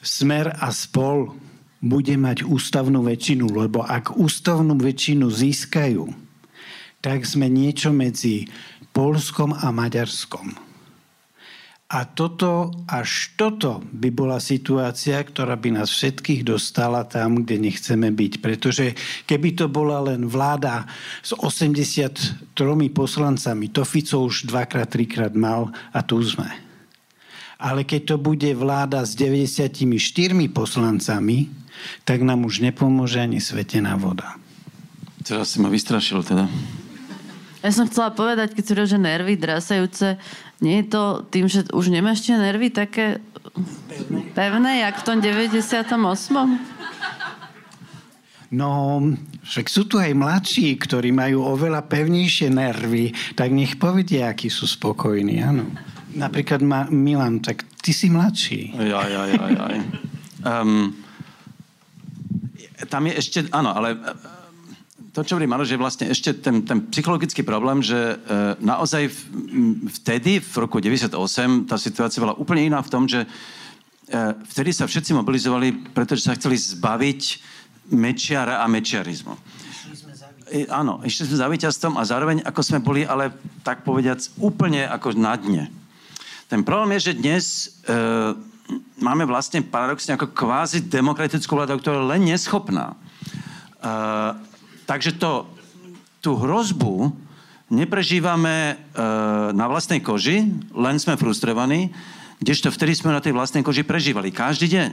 [0.00, 1.34] smer a spol
[1.82, 6.08] bude mať ústavnú väčšinu, lebo ak ústavnú väčšinu získajú,
[7.04, 8.48] tak sme niečo medzi
[8.96, 10.65] Polskom a Maďarskom.
[11.86, 18.10] A toto, až toto by bola situácia, ktorá by nás všetkých dostala tam, kde nechceme
[18.10, 18.32] byť.
[18.42, 18.98] Pretože
[19.30, 20.82] keby to bola len vláda
[21.22, 22.50] s 83
[22.90, 26.50] poslancami, to Fico už dvakrát, trikrát mal a tu sme.
[27.62, 29.78] Ale keď to bude vláda s 94
[30.50, 31.54] poslancami,
[32.02, 34.34] tak nám už nepomôže ani svetená voda.
[35.22, 36.50] Teraz si ma vystrašil teda.
[37.64, 40.20] Ja som chcela povedať, keď si že nervy drasajúce,
[40.60, 43.20] nie je to tým, že už nemáš tie nervy také
[43.88, 45.88] pevné, pevné jak v tom 98.
[48.46, 49.02] No,
[49.42, 54.70] však sú tu aj mladší, ktorí majú oveľa pevnejšie nervy, tak nech povedia, akí sú
[54.70, 55.66] spokojní, áno.
[56.14, 58.72] Napríklad Ma- Milan, tak ty si mladší.
[58.86, 59.66] Ja, ja, ja, ja.
[60.46, 60.94] Um,
[62.86, 63.98] tam je ešte, áno, ale
[65.16, 68.14] to, čo hovorí Maro, že vlastne ešte ten, ten psychologický problém, že e,
[68.60, 69.18] naozaj v,
[69.88, 73.28] vtedy, v roku 98, tá situácia bola úplne iná v tom, že e,
[74.52, 77.22] vtedy sa všetci mobilizovali, pretože sa chceli zbaviť
[77.96, 79.32] mečiara a mečiarizmu.
[80.52, 83.32] I, áno, išli sme za víťazstvom a zároveň ako sme boli, ale
[83.64, 85.72] tak povediac, úplne ako na dne.
[86.52, 87.44] Ten problém je, že dnes
[87.88, 88.36] e,
[89.00, 92.92] máme vlastne paradoxne ako kvázi demokratickú vládu, ktorá je len neschopná.
[92.92, 94.44] E,
[94.86, 95.50] takže to,
[96.22, 97.10] tú hrozbu
[97.68, 98.74] neprežívame e,
[99.52, 101.90] na vlastnej koži, len sme frustrovaní,
[102.38, 104.90] kdežto vtedy sme na tej vlastnej koži prežívali každý deň.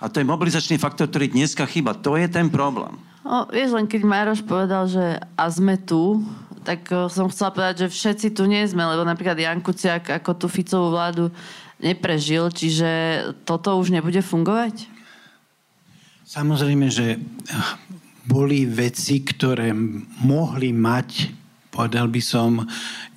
[0.00, 1.96] A to je mobilizačný faktor, ktorý dneska chýba.
[2.04, 2.92] To je ten problém.
[3.24, 6.20] O, vieš, len keď Mároš povedal, že a sme tu,
[6.62, 10.30] tak uh, som chcela povedať, že všetci tu nie sme, lebo napríklad Jan Kuciak ako
[10.36, 11.32] tú Ficovú vládu
[11.80, 12.88] neprežil, čiže
[13.48, 14.88] toto už nebude fungovať?
[16.26, 17.22] Samozrejme, že
[18.26, 19.70] boli veci, ktoré
[20.26, 21.10] mohli mať
[21.76, 22.64] povedal by som,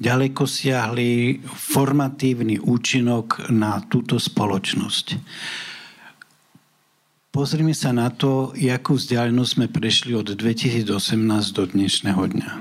[0.03, 5.15] ďaleko siahli formatívny účinok na túto spoločnosť.
[7.31, 12.51] Pozrime sa na to, jakú vzdialenosť sme prešli od 2018 do dnešného dňa.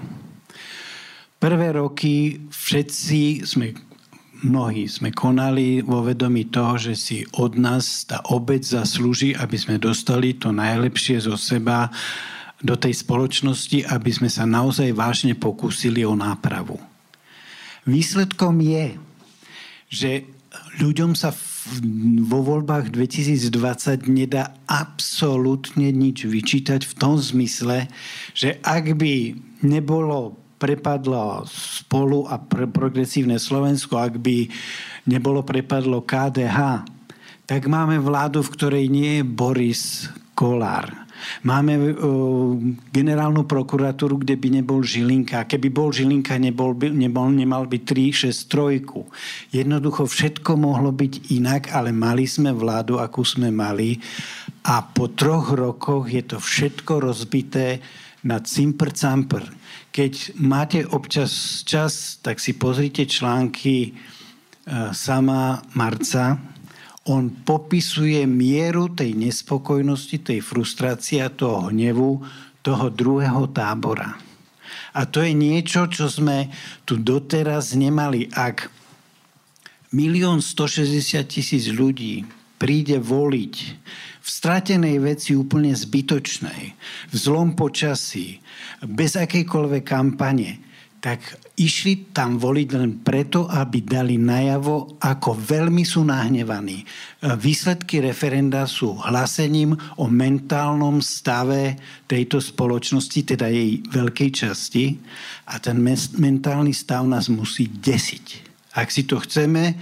[1.43, 3.75] Prvé roky všetci sme,
[4.47, 9.83] mnohí sme konali vo vedomí toho, že si od nás tá obec zaslúži, aby sme
[9.83, 11.91] dostali to najlepšie zo seba
[12.59, 16.79] do tej spoločnosti, aby sme sa naozaj vážne pokúsili o nápravu.
[17.87, 18.99] Výsledkom je,
[19.89, 20.11] že
[20.83, 21.31] ľuďom sa
[22.25, 27.87] vo voľbách 2020 nedá absolútne nič vyčítať v tom zmysle,
[28.33, 34.51] že ak by nebolo prepadlo spolu a progresívne Slovensko, ak by
[35.07, 36.83] nebolo prepadlo KDH,
[37.49, 41.08] tak máme vládu, v ktorej nie je Boris Kolár.
[41.43, 42.55] Máme uh,
[42.91, 45.47] generálnu prokuratúru, kde by nebol Žilinka.
[45.47, 48.49] Keby bol Žilinka, nebol, by, nebol, nemal byť 3, 6,
[49.53, 49.55] 3.
[49.55, 53.99] Jednoducho všetko mohlo byť inak, ale mali sme vládu, akú sme mali.
[54.67, 57.81] A po troch rokoch je to všetko rozbité
[58.27, 59.43] na cimpr campr.
[59.95, 66.58] Keď máte občas čas, tak si pozrite články uh, sama Marca,
[67.09, 72.21] on popisuje mieru tej nespokojnosti, tej frustrácie a toho hnevu
[72.63, 74.21] toho druhého tábora.
[74.93, 76.53] A to je niečo, čo sme
[76.85, 78.29] tu doteraz nemali.
[78.37, 78.69] Ak
[79.95, 82.29] milión 160 tisíc ľudí
[82.61, 83.55] príde voliť
[84.21, 86.63] v stratenej veci úplne zbytočnej,
[87.09, 88.43] v zlom počasí,
[88.85, 90.61] bez akejkoľvek kampane,
[91.01, 91.25] tak
[91.59, 96.87] išli tam voliť len preto, aby dali najavo, ako veľmi sú nahnevaní.
[97.21, 101.75] Výsledky referenda sú hlasením o mentálnom stave
[102.07, 105.03] tejto spoločnosti, teda jej veľkej časti.
[105.51, 105.83] A ten
[106.17, 108.47] mentálny stav nás musí desiť.
[108.79, 109.75] Ak si to chceme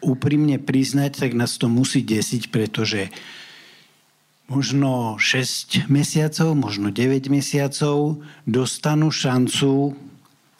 [0.00, 3.12] úprimne priznať, tak nás to musí desiť, pretože
[4.48, 9.92] možno 6 mesiacov, možno 9 mesiacov dostanú šancu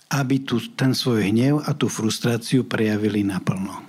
[0.09, 3.85] aby tu, ten svoj hnev a tú frustráciu prejavili naplno.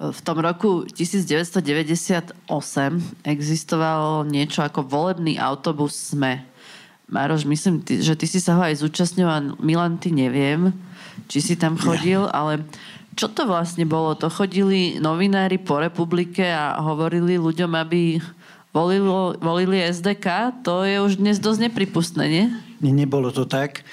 [0.00, 2.40] V tom roku 1998
[3.20, 6.40] existovalo niečo ako volebný autobus SME.
[7.10, 9.60] Maroš, myslím, že ty si sa ho aj zúčastňoval.
[9.60, 10.72] Milan, ty neviem,
[11.28, 12.32] či si tam chodil, ja.
[12.32, 12.64] ale
[13.12, 14.16] čo to vlastne bolo?
[14.16, 18.22] To chodili novinári po republike a hovorili ľuďom, aby
[18.72, 20.56] volilo, volili SDK?
[20.64, 22.44] To je už dnes dosť nepripustné, nie?
[22.80, 23.84] Nebolo to tak.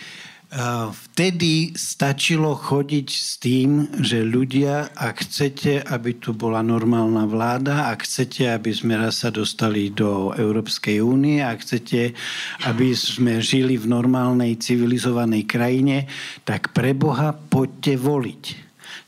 [0.48, 8.08] Vtedy stačilo chodiť s tým, že ľudia, ak chcete, aby tu bola normálna vláda, ak
[8.08, 12.16] chcete, aby sme raz sa dostali do Európskej únie, ak chcete,
[12.64, 16.08] aby sme žili v normálnej civilizovanej krajine,
[16.48, 18.44] tak pre Boha poďte voliť.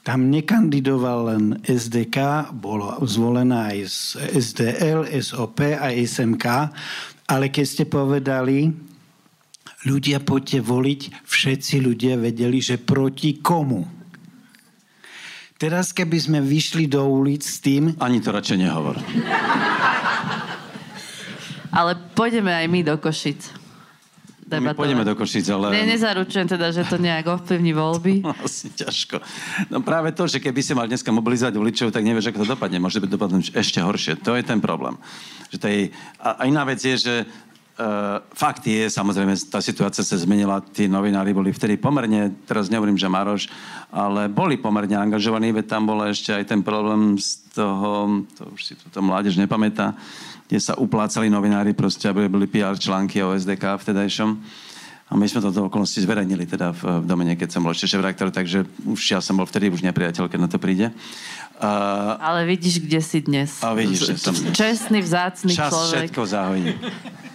[0.03, 3.87] Tam nekandidoval len SDK, bolo zvolená aj
[4.35, 6.45] SDL, SOP a SMK,
[7.31, 8.88] ale keď ste povedali,
[9.88, 13.88] ľudia poďte voliť, všetci ľudia vedeli, že proti komu.
[15.59, 17.91] Teraz, keby sme vyšli do ulic s tým...
[17.99, 18.95] Ani to radšej nehovor.
[21.77, 23.59] Ale pôjdeme aj my do Košic.
[24.49, 25.69] My pôjdeme do Košic, ale...
[25.69, 28.25] Ne, nezaručujem teda, že to nejak ovplyvní voľby.
[28.25, 29.21] No, asi ťažko.
[29.69, 32.82] No práve to, že keby si mal dneska mobilizovať voličov, tak nevieš, ako to dopadne.
[32.82, 34.17] Môže byť dopadnúť ešte horšie.
[34.25, 34.97] To je ten problém.
[35.53, 35.80] Že to je...
[36.23, 37.13] A iná vec je, že
[37.80, 42.99] Uh, fakt je, samozrejme, tá situácia sa zmenila, tí novinári boli vtedy pomerne, teraz nehovorím,
[42.99, 43.47] že Maroš,
[43.88, 48.61] ale boli pomerne angažovaní, veď tam bol ešte aj ten problém z toho, to už
[48.67, 49.95] si toto mládež nepamätá,
[50.51, 54.30] kde sa uplácali novinári proste, aby boli PR články o SDK vtedajšom.
[55.09, 57.95] A my sme to do okolnosti zverejnili teda v, v domene, keď som bol ešte
[57.95, 60.91] šéf takže už ja som bol vtedy už nepriateľ, keď na to príde.
[61.63, 63.63] Uh, Ale vidíš, kde si dnes.
[63.63, 64.36] A vidíš, že som...
[64.36, 66.11] Čestný, vzácný Čas človek.
[66.11, 66.75] všetko zahojí.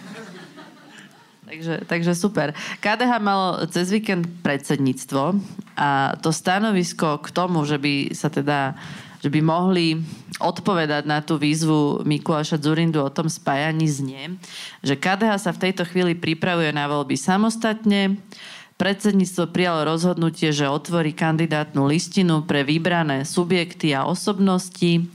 [1.45, 2.57] Takže, takže super.
[2.81, 5.37] KDH malo cez víkend predsedníctvo
[5.77, 8.73] a to stanovisko k tomu, že by sa teda
[9.25, 10.05] že by mohli
[10.37, 14.37] odpovedať na tú výzvu Mikuláša Zurindu o tom spájaní znie,
[14.85, 18.21] že KDH sa v tejto chvíli pripravuje na voľby samostatne.
[18.77, 25.09] Predsedníctvo prijalo rozhodnutie, že otvorí kandidátnu listinu pre vybrané subjekty a osobnosti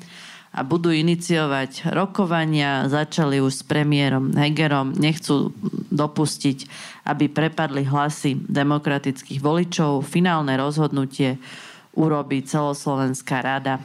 [0.50, 2.90] a budú iniciovať rokovania.
[2.90, 4.98] Začali už s premiérom Hegerom.
[4.98, 5.54] Nechcú
[5.94, 6.66] dopustiť,
[7.06, 10.02] aby prepadli hlasy demokratických voličov.
[10.02, 11.38] Finálne rozhodnutie
[11.94, 13.78] urobí celoslovenská rada.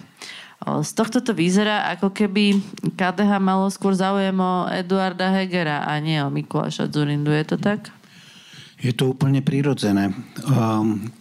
[0.66, 2.58] Z tohto to vyzerá, ako keby
[2.98, 7.30] KDH malo skôr záujem o Eduarda Hegera a nie o Mikuláša Zurindu.
[7.30, 7.94] Je to tak?
[8.76, 10.12] Je to úplne prirodzené.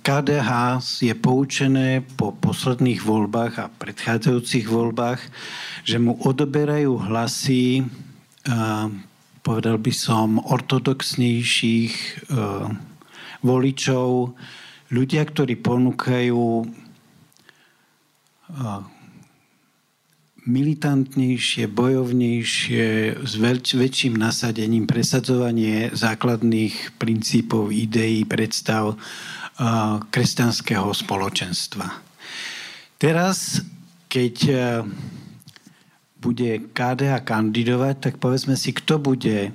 [0.03, 5.21] KDH um, je poučené po posledných voľbách a predchádzajúcich voľbách,
[5.87, 7.87] že mu odoberajú hlasy,
[8.51, 9.07] um,
[9.47, 11.95] povedal by som, ortodoxnejších
[12.35, 12.75] um,
[13.47, 14.35] voličov,
[14.91, 16.67] ľudia, ktorí ponúkajú
[20.45, 29.01] militantnejšie, bojovnejšie, s väč- väčším nasadením presadzovanie základných princípov, ideí, predstav
[30.11, 31.87] kresťanského spoločenstva.
[32.99, 33.63] Teraz,
[34.11, 34.59] keď uh,
[36.19, 39.53] bude KDH kandidovať, tak povedzme si, kto bude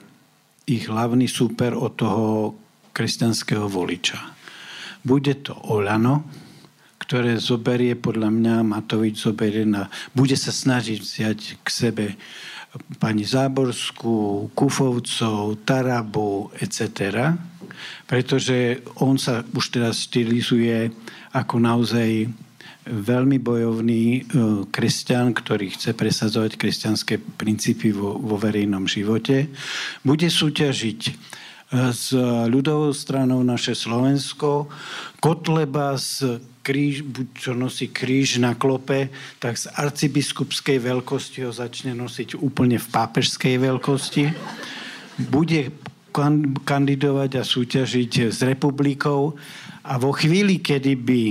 [0.70, 2.54] ich hlavný súper od toho
[2.94, 4.22] kresťanského voliča.
[5.02, 6.30] Bude to Olano,
[7.00, 12.06] ktoré zoberie, podľa mňa Matovič zoberie na, bude sa snažiť vziať k sebe
[13.02, 17.34] pani Záborskú, Kufovcov, Tarabu, etc.
[18.06, 20.93] Pretože on sa už teraz stylizuje
[21.34, 22.30] ako naozaj
[22.89, 24.22] veľmi bojovný e,
[24.74, 29.50] kresťan, ktorý chce presadzovať kresťanské princípy vo, vo verejnom živote.
[30.02, 31.00] Bude súťažiť
[31.70, 32.17] s
[32.49, 34.65] ľudovou stranou naše Slovensko.
[35.22, 41.93] Kotleba z kríž, buď čo nosí kríž na klope, tak z arcibiskupskej veľkosti ho začne
[41.93, 44.24] nosiť úplne v pápežskej veľkosti.
[45.30, 45.74] Bude
[46.65, 49.38] kandidovať a súťažiť s republikou
[49.86, 51.22] a vo chvíli, kedy by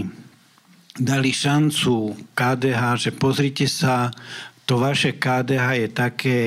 [0.98, 4.10] dali šancu KDH, že pozrite sa,
[4.66, 6.38] to vaše KDH je také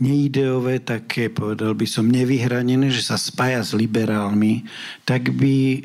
[0.00, 4.64] neideové, také, povedal by som, nevyhranené, že sa spája s liberálmi,
[5.04, 5.84] tak by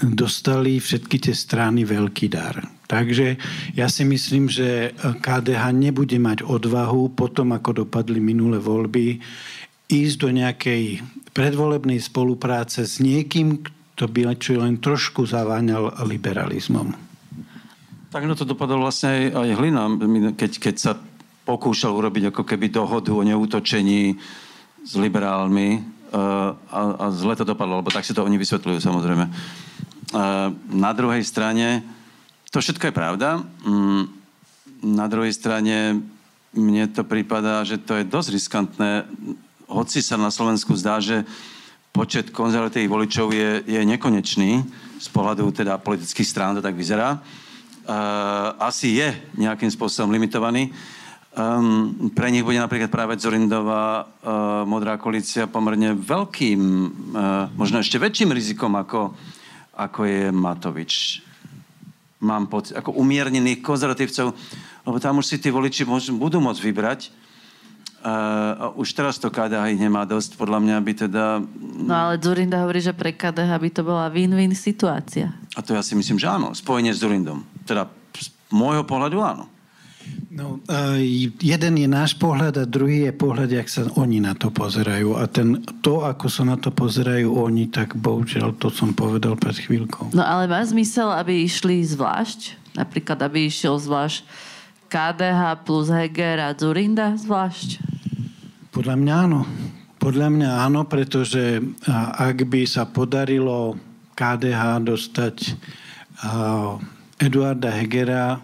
[0.00, 2.64] dostali všetky tie strany veľký dar.
[2.90, 3.38] Takže
[3.76, 9.22] ja si myslím, že KDH nebude mať odvahu potom, ako dopadli minulé voľby,
[9.86, 13.62] ísť do nejakej predvolebnej spolupráce s niekým,
[13.94, 16.96] kto by len trošku zaváňal liberalizmom.
[18.10, 19.82] Tak no to dopadlo vlastne aj, aj Hlina,
[20.34, 20.92] keď, keď sa
[21.50, 24.14] pokúšal urobiť ako keby dohodu o neútočení
[24.86, 29.26] s liberálmi uh, a, a zle to dopadlo, lebo tak si to oni vysvetľujú samozrejme.
[29.26, 31.82] Uh, na druhej strane,
[32.54, 33.42] to všetko je pravda.
[33.66, 34.06] Um,
[34.78, 35.98] na druhej strane
[36.54, 38.90] mne to prípada, že to je dosť riskantné.
[39.66, 41.26] Hoci sa na Slovensku zdá, že
[41.90, 44.62] počet konzervatívnych voličov je, je nekonečný
[45.02, 47.18] z pohľadu teda politických strán, to tak vyzerá.
[47.90, 50.70] Uh, asi je nejakým spôsobom limitovaný.
[51.30, 58.02] Um, pre nich bude napríklad práve Zorindová uh, modrá koalícia pomerne veľkým, uh, možno ešte
[58.02, 59.14] väčším rizikom, ako,
[59.78, 61.22] ako je Matovič.
[62.18, 64.34] Mám pocit, ako umiernených konzervatívcov,
[64.82, 67.00] lebo tam už si tí voliči môž, budú môcť vybrať.
[68.02, 71.24] Uh, už teraz to KDH ich nemá dosť, podľa mňa by teda...
[71.86, 75.30] No ale Zurinda hovorí, že pre KDH by to bola win-win situácia.
[75.54, 77.46] A to ja si myslím, že áno, spojenie s Zurindom.
[77.62, 77.86] Teda
[78.18, 79.59] z môjho pohľadu áno.
[80.30, 80.62] No,
[81.42, 85.18] jeden je náš pohľad a druhý je pohľad, jak sa oni na to pozerajú.
[85.18, 89.58] A ten, to, ako sa na to pozerajú oni, tak bohužiaľ to som povedal pred
[89.58, 90.14] chvíľkou.
[90.14, 92.56] No ale má zmysel, aby išli zvlášť?
[92.78, 94.22] Napríklad, aby išiel zvlášť
[94.86, 97.82] KDH plus Heger a Zurinda zvlášť?
[98.70, 99.40] Podľa mňa áno.
[100.00, 101.60] Podľa mňa áno, pretože
[102.16, 103.76] ak by sa podarilo
[104.16, 105.36] KDH dostať
[107.20, 108.40] Eduarda Hegera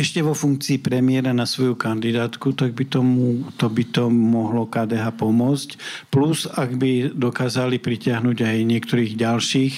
[0.00, 5.12] ešte vo funkcii premiéra na svoju kandidátku, tak by tomu, to by to mohlo KDH
[5.20, 5.76] pomôcť.
[6.08, 9.74] Plus, ak by dokázali pritiahnuť aj niektorých ďalších,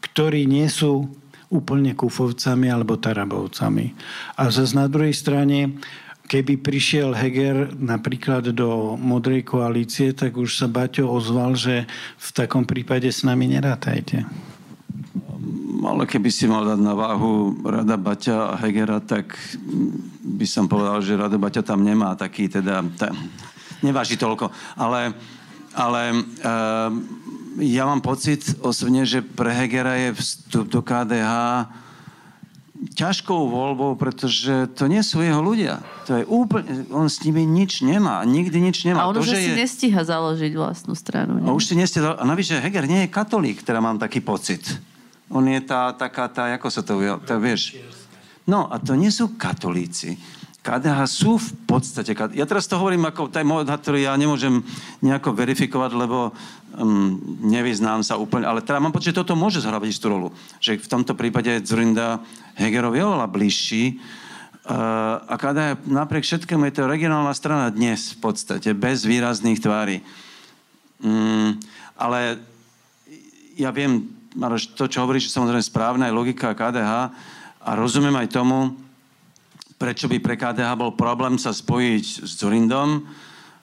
[0.00, 1.10] ktorí nie sú
[1.50, 3.94] úplne kufovcami alebo tarabovcami.
[4.38, 5.78] A zase na druhej strane,
[6.26, 11.86] keby prišiel Heger napríklad do modrej koalície, tak už sa Baťo ozval, že
[12.18, 14.26] v takom prípade s nami nerátajte
[15.86, 19.36] ale keby si mal dať na váhu Rada Baťa a Hegera, tak
[20.22, 23.14] by som povedal, že Rada Baťa tam nemá taký, teda, tá,
[23.80, 24.50] neváži toľko.
[24.74, 25.14] Ale,
[25.74, 26.02] ale
[26.42, 26.90] uh,
[27.62, 31.32] ja mám pocit osobne, že pre Hegera je vstup do KDH
[32.76, 35.80] ťažkou voľbou, pretože to nie sú jeho ľudia.
[36.06, 39.04] To je úplne, on s nimi nič nemá, nikdy nič nemá.
[39.04, 39.56] A on to, už že si je...
[39.56, 41.40] nestíha založiť vlastnú stranu.
[41.40, 41.48] Nie?
[41.48, 44.60] A už si nestíha, a navyše Heger nie je katolík, teda mám taký pocit.
[45.30, 47.78] On je tá, taká tá, ako sa to, to vieš.
[48.46, 50.14] No a to nie sú katolíci.
[50.66, 52.10] KDH sú v podstate...
[52.34, 54.66] Ja teraz to hovorím ako taj odhad, ktorý ja nemôžem
[54.98, 56.34] nejako verifikovať, lebo
[56.74, 58.50] um, nevyznám sa úplne.
[58.50, 60.34] Ale teda mám pocit, že toto môže zhrávať istú rolu.
[60.58, 62.18] Že v tomto prípade Zurinda
[62.58, 64.02] Hegerov je oveľa bližší.
[64.66, 70.02] Uh, a KDH napriek všetkému je to regionálna strana dnes v podstate, bez výrazných tvári.
[70.98, 71.54] Um,
[71.94, 72.42] ale
[73.54, 76.92] ja viem, Maroš, to, čo hovoríš, je samozrejme správna aj logika KDH
[77.64, 78.76] a rozumiem aj tomu,
[79.80, 83.00] prečo by pre KDH bol problém sa spojiť s Zurindom,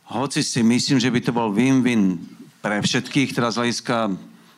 [0.09, 2.17] hoci si myslím, že by to bol win-win
[2.59, 4.13] pre všetkých, teraz hľadiska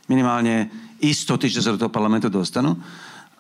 [0.08, 0.72] minimálne
[1.04, 2.80] istoty, že sa do toho parlamentu dostanú.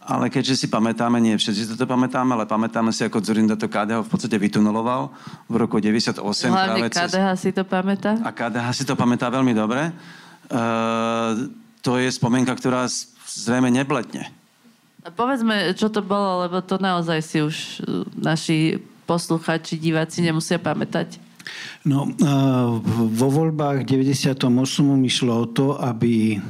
[0.05, 4.05] Ale keďže si pamätáme, nie všetci to pamätáme, ale pamätáme si, ako Zurinda to KDH
[4.05, 5.09] v podstate vytunuloval
[5.49, 6.21] v roku 98.
[6.53, 7.41] Hlavne KDH cez...
[7.41, 8.13] si to pamätá.
[8.21, 9.89] A KDH si to pamätá veľmi dobre.
[10.45, 11.49] Uh,
[11.85, 12.89] to je spomienka, ktorá
[13.29, 14.33] zrejme nebletne.
[15.05, 17.55] A povedzme, čo to bolo, lebo to naozaj si už
[17.85, 21.21] uh, naši posluchači, diváci nemusia pamätať.
[21.85, 22.09] No,
[23.13, 24.33] vo voľbách 98.
[24.97, 26.41] mi šlo o to, aby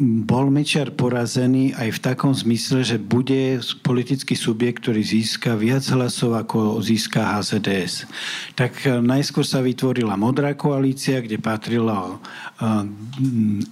[0.00, 6.36] bol Mečiar porazený aj v takom zmysle, že bude politický subjekt, ktorý získa viac hlasov,
[6.36, 8.08] ako získa HZDS.
[8.56, 12.14] Tak e, najskôr sa vytvorila modrá koalícia, kde patrila e,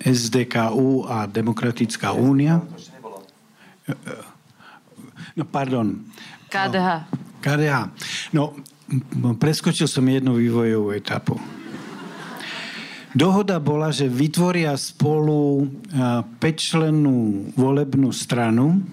[0.04, 2.60] SDKU a Demokratická únia.
[3.84, 3.94] E,
[5.36, 6.04] no, pardon.
[6.50, 6.88] KDH.
[7.40, 7.76] KDH.
[8.36, 8.58] No,
[9.38, 11.59] preskočil som jednu vývojovú etapu.
[13.10, 15.66] Dohoda bola, že vytvoria spolu
[16.38, 18.86] 5-člennú volebnú stranu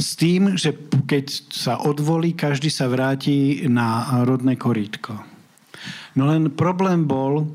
[0.00, 5.12] s tým, že keď sa odvolí, každý sa vráti na rodné korítko.
[6.16, 7.52] No len problém bol,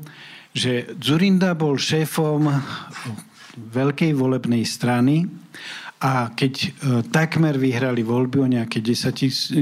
[0.54, 2.48] že Zurinda bol šéfom
[3.58, 5.26] veľkej volebnej strany
[6.00, 6.68] a keď e,
[7.08, 8.84] takmer vyhrali voľby, o nejaké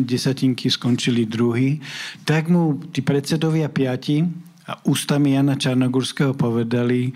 [0.02, 1.78] desatinky skončili druhý,
[2.26, 7.12] tak mu tí predsedovia piati a ústami Jana Čarnogurského povedali,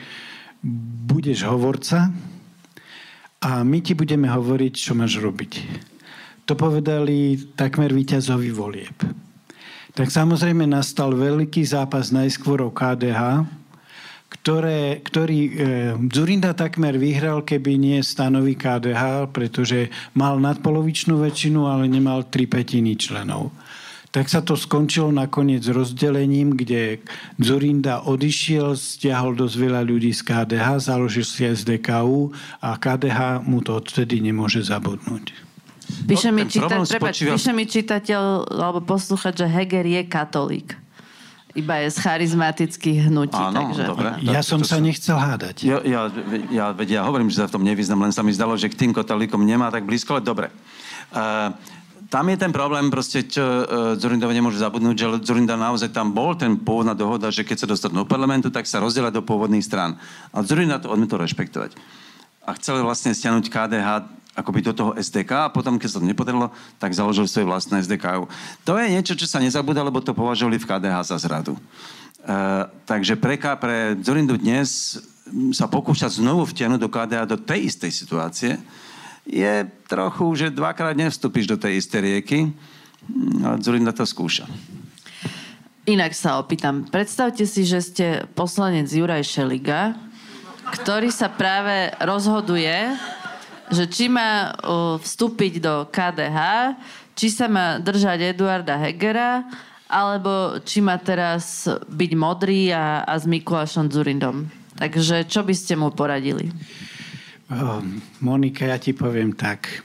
[1.09, 2.13] budeš hovorca
[3.41, 5.53] a my ti budeme hovoriť, čo máš robiť.
[6.45, 8.97] To povedali takmer víťazovi volieb.
[9.97, 13.45] Tak samozrejme nastal veľký zápas najskôr o KDH,
[14.29, 15.53] ktoré, ktorý e,
[16.13, 22.93] Zurinda takmer vyhral, keby nie stanový KDH, pretože mal nadpolovičnú väčšinu, ale nemal tri petiny
[23.01, 23.49] členov
[24.09, 27.05] tak sa to skončilo nakoniec rozdelením, kde
[27.37, 32.33] Zurinda odišiel, stiahol dosť veľa ľudí z KDH, založil si SDKU
[32.65, 35.49] a KDH mu to odtedy nemôže zabudnúť.
[36.05, 37.33] Píše, no, mi, číta, prepáč, spočíva...
[37.37, 40.69] píše mi čitateľ alebo poslúchať, že Heger je katolík.
[41.57, 43.35] Iba je z charizmatických hnutí.
[43.35, 43.83] Áno, takže...
[43.89, 44.09] dobre.
[44.21, 45.65] Ja som sa nechcel hádať.
[45.65, 46.01] Ja, ja,
[46.53, 48.93] ja, ja hovorím, že sa v tom nevyznam, len sa mi zdalo, že k tým
[48.93, 50.53] katolíkom nemá tak blízko, ale dobre.
[51.09, 51.57] Uh,
[52.09, 53.65] tam je ten problém, proste, čo uh,
[54.01, 58.05] Zorindovi nemôže zabudnúť, že Zorinda naozaj tam bol ten pôvodná dohoda, že keď sa dostanú
[58.05, 60.01] do parlamentu, tak sa rozdiela do pôvodných strán.
[60.33, 61.77] A Zorinda to odmietol rešpektovať.
[62.49, 63.89] A chcel vlastne stiahnuť KDH
[64.39, 66.49] akoby do toho SDK a potom, keď sa to nepodarilo,
[66.81, 68.25] tak založil svoje vlastné SDK.
[68.65, 71.59] To je niečo, čo sa nezabúda, lebo to považovali v KDH za zradu.
[72.25, 74.97] Uh, takže pre, pre Zorindu dnes
[75.53, 78.57] sa pokúšať znovu vtiahnuť do KDH do tej istej situácie,
[79.29, 82.39] je trochu, že dvakrát nevstúpiš do tej istej rieky,
[83.45, 84.49] ale Zurinda to skúša.
[85.89, 86.85] Inak sa opýtam.
[86.89, 88.07] Predstavte si, že ste
[88.37, 89.97] poslanec Juraj Šeliga,
[90.69, 92.93] ktorý sa práve rozhoduje,
[93.73, 94.53] že či má
[95.01, 96.39] vstúpiť do KDH,
[97.17, 99.49] či sa má držať Eduarda Hegera,
[99.89, 104.53] alebo či má teraz byť modrý a, a s Mikulášom Zurindom.
[104.77, 106.53] Takže čo by ste mu poradili?
[107.49, 109.85] Ehm, Monika, ja ti poviem tak.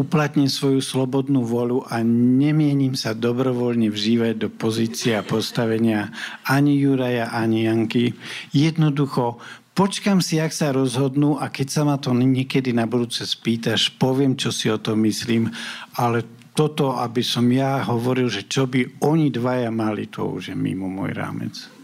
[0.00, 6.08] Uplatním svoju slobodnú volu a nemienim sa dobrovoľne vžívať do pozície a postavenia
[6.48, 8.16] ani Juraja, ani Janky.
[8.56, 9.36] Jednoducho
[9.76, 14.32] počkam si, ak sa rozhodnú a keď sa ma to niekedy na budúce spýtaš, poviem,
[14.32, 15.52] čo si o tom myslím,
[16.00, 16.24] ale
[16.56, 20.88] toto, aby som ja hovoril, že čo by oni dvaja mali, to už je mimo
[20.88, 21.81] môj rámec.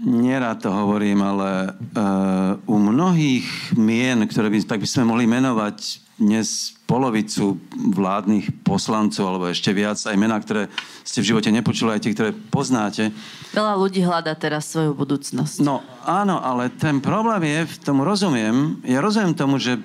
[0.00, 6.08] Nerad to hovorím, ale uh, u mnohých mien, ktoré by, tak by sme mohli menovať
[6.16, 7.60] dnes polovicu
[7.96, 10.72] vládnych poslancov, alebo ešte viac, aj mená, ktoré
[11.04, 13.12] ste v živote nepočuli, aj tie, ktoré poznáte.
[13.52, 15.64] Veľa ľudí hľadá teraz svoju budúcnosť.
[15.64, 19.76] No áno, ale ten problém je, v tom rozumiem, ja rozumiem tomu, že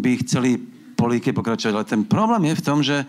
[0.00, 0.60] by chceli
[0.96, 3.08] políke pokračovať, ale ten problém je v tom, že uh,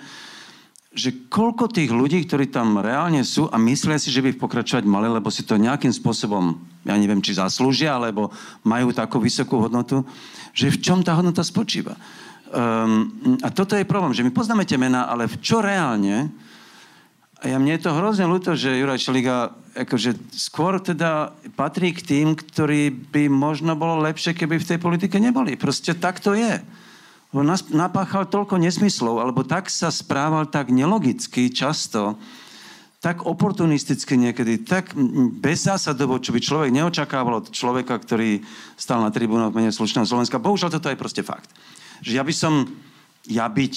[0.93, 5.09] že koľko tých ľudí, ktorí tam reálne sú a myslia si, že by pokračovať mali,
[5.09, 8.29] lebo si to nejakým spôsobom, ja neviem, či zaslúžia, alebo
[8.61, 10.05] majú takú vysokú hodnotu,
[10.53, 11.97] že v čom tá hodnota spočíva.
[12.53, 16.29] Um, a toto je problém, že my poznáme tie mená, ale v čo reálne,
[17.43, 22.05] a ja mne je to hrozne ľúto, že Juraj Šeliga akože skôr teda patrí k
[22.05, 25.59] tým, ktorí by možno bolo lepšie, keby v tej politike neboli.
[25.59, 26.61] Proste tak to je
[27.34, 32.21] on napáchal toľko nesmyslov, alebo tak sa správal tak nelogicky často,
[33.03, 34.95] tak oportunisticky niekedy, tak
[35.41, 38.39] bezzásadovo, čo by človek neočakával od človeka, ktorý
[38.79, 40.39] stal na tribúnoch mene slušného Slovenska.
[40.39, 41.51] Bohužiaľ, toto je proste fakt.
[41.99, 42.63] Že ja by som,
[43.28, 43.75] ja byť,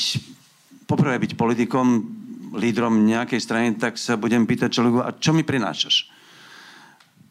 [0.87, 2.07] poprvé byť politikom,
[2.55, 6.07] lídrom nejakej strany, tak sa budem pýtať človeku, a čo mi prinášaš?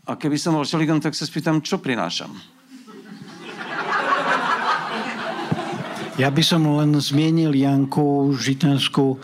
[0.06, 2.36] A keby som bol šelikom, tak sa spýtam, čo prinášam?
[6.16, 9.20] Ja by som len zmienil Janku Žitanskú.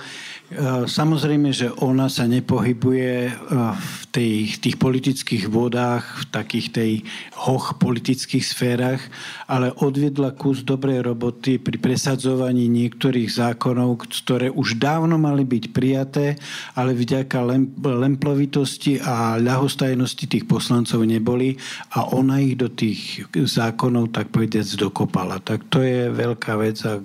[0.86, 3.32] Samozrejme, že ona sa nepohybuje
[3.72, 6.92] v tých, tých politických vodách, v takých tej
[7.40, 9.00] hoch politických sférach,
[9.48, 16.36] ale odviedla kus dobrej roboty pri presadzovaní niektorých zákonov, ktoré už dávno mali byť prijaté,
[16.76, 17.40] ale vďaka
[17.82, 21.56] lemplovitosti a ľahostajnosti tých poslancov neboli
[21.96, 25.40] a ona ich do tých zákonov tak povedať dokopala.
[25.40, 26.84] Tak to je veľká vec.
[26.84, 27.00] A...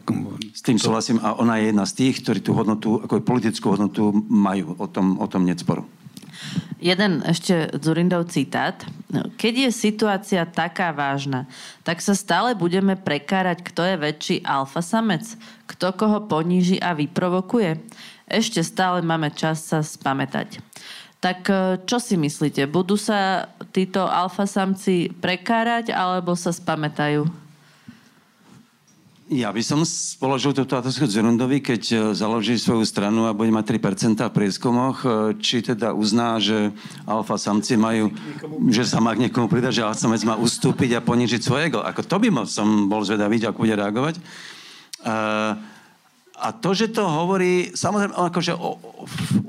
[0.50, 4.16] S tým súhlasím a ona je jedna z tých, ktorí tú hodnotu, ako politickú hodnotu
[4.32, 4.72] majú.
[4.80, 5.84] O tom, o tom necporu.
[6.80, 8.80] Jeden ešte Zurindov citát.
[9.36, 11.44] Keď je situácia taká vážna,
[11.84, 15.24] tak sa stále budeme prekárať, kto je väčší alfa samec,
[15.68, 17.80] kto koho poníži a vyprovokuje.
[18.28, 20.60] Ešte stále máme čas sa spamätať.
[21.20, 21.54] Tak e,
[21.88, 22.68] čo si myslíte?
[22.68, 27.45] Budú sa títo alfa samci prekárať alebo sa spamätajú?
[29.26, 29.82] Ja by som
[30.22, 35.02] položil túto otázku Zurundovi, keď e, založí svoju stranu a bude mať 3% v prieskumoch,
[35.02, 36.70] e, či teda uzná, že
[37.02, 38.14] alfa samci majú,
[38.70, 41.82] že sa má k niekomu pridať, že alfa samec má ustúpiť a ponižiť svojego.
[41.82, 44.14] Ako to by som bol zvedavý, ako bude reagovať.
[45.02, 45.58] Uh,
[46.38, 48.78] a to, že to hovorí, samozrejme, akože o,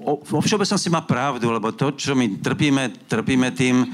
[0.02, 3.86] o, vo všeobecnosti má pravdu, lebo to, čo my trpíme, trpíme tým,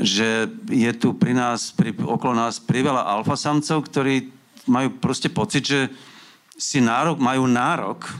[0.00, 5.64] že je tu pri nás, pri, okolo nás priveľa alfa samcov, ktorí majú proste pocit,
[5.64, 5.88] že
[6.60, 8.12] si nárok, majú nárok uh,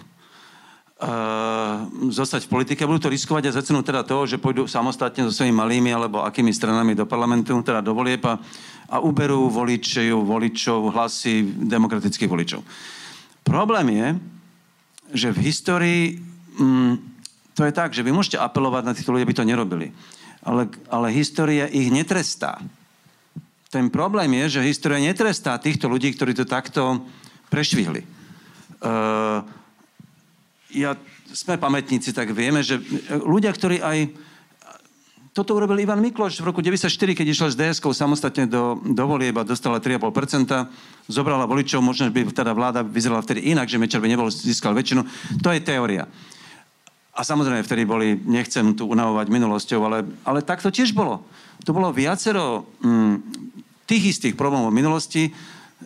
[2.08, 2.88] zostať v politike.
[2.88, 6.24] Budú to riskovať a za cenu teda toho, že pôjdu samostatne so svojimi malými alebo
[6.24, 8.40] akými stranami do parlamentu, teda do volieb a,
[8.88, 12.64] a uberú voličov, voličov, hlasy demokratických voličov.
[13.44, 14.08] Problém je,
[15.12, 16.02] že v histórii
[16.56, 17.10] mm,
[17.60, 19.92] to je tak, že vy môžete apelovať na týchto ľudí, aby to nerobili.
[20.40, 22.56] Ale, ale história ich netrestá.
[23.70, 27.06] Ten problém je, že história netrestá týchto ľudí, ktorí to takto
[27.54, 28.02] prešvihli.
[28.82, 29.46] Uh,
[30.74, 30.98] ja,
[31.30, 32.82] sme pamätníci, tak vieme, že
[33.22, 34.10] ľudia, ktorí aj...
[35.30, 39.38] Toto urobil Ivan Mikloš v roku 94, keď išiel s ds samostatne do, do volieb
[39.38, 40.50] a dostala 3,5%,
[41.06, 45.06] zobrala voličov, možno by teda vláda vyzerala vtedy inak, že Mečer by nebol získal väčšinu.
[45.46, 46.10] To je teória.
[47.14, 51.22] A samozrejme, vtedy boli, nechcem tu unavovať minulosťou, ale, ale tak to tiež bolo.
[51.62, 53.14] To bolo viacero mm,
[53.90, 55.22] tých istých problémov v minulosti,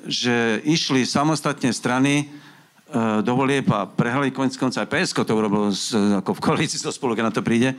[0.04, 2.24] že išli samostatne strany e,
[3.24, 5.72] do volieb a prehrali konec konca aj PSK, to urobilo
[6.20, 7.72] ako v koalícii so spolu, keď na to príde.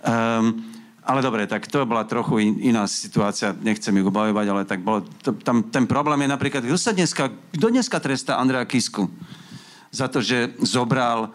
[0.00, 0.64] Um,
[1.08, 5.04] ale dobre, tak to bola trochu in, iná situácia, nechcem ju obavovať, ale tak bolo,
[5.24, 9.08] to, tam, ten problém je napríklad, kto sa dneska, kto dneska trestá Andrea Kisku?
[9.88, 11.32] Za to, že zobral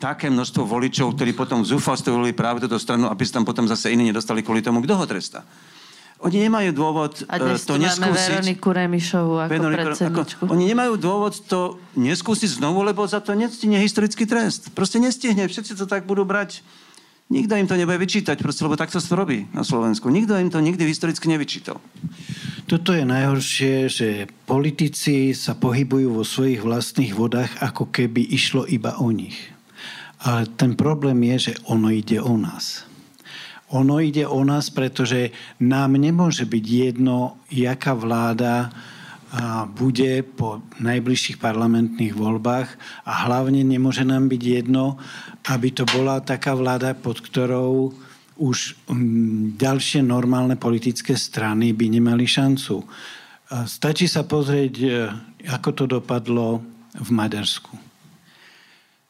[0.00, 4.08] také množstvo voličov, ktorí potom zúfalstovali práve túto stranu, aby sa tam potom zase iní
[4.08, 5.44] nedostali kvôli tomu, kto ho trestá.
[6.24, 8.40] Oni nemajú dôvod A dnes uh, to neskúsiť.
[8.40, 10.42] Veroniku Remišovu ako Veroniku, predsedničku.
[10.48, 14.72] Ako, oni nemajú dôvod to neskúsiť znovu, lebo za to nestihne historický trest.
[14.72, 15.44] Proste nestihne.
[15.44, 16.64] Všetci to tak budú brať.
[17.28, 20.12] Nikto im to nebude vyčítať, proste, lebo takto sa to robí na Slovensku.
[20.12, 21.80] Nikto im to nikdy historicky nevyčítal.
[22.68, 24.08] Toto je najhoršie, že
[24.48, 29.36] politici sa pohybujú vo svojich vlastných vodách, ako keby išlo iba o nich.
[30.24, 32.88] Ale ten problém je, že ono ide o nás.
[33.74, 38.70] Ono ide o nás, pretože nám nemôže byť jedno, jaká vláda
[39.74, 42.70] bude po najbližších parlamentných voľbách
[43.02, 44.94] a hlavne nemôže nám byť jedno,
[45.50, 47.90] aby to bola taká vláda, pod ktorou
[48.38, 48.78] už
[49.58, 52.86] ďalšie normálne politické strany by nemali šancu.
[53.66, 54.86] Stačí sa pozrieť, e,
[55.46, 56.58] ako to dopadlo
[56.98, 57.83] v Maďarsku.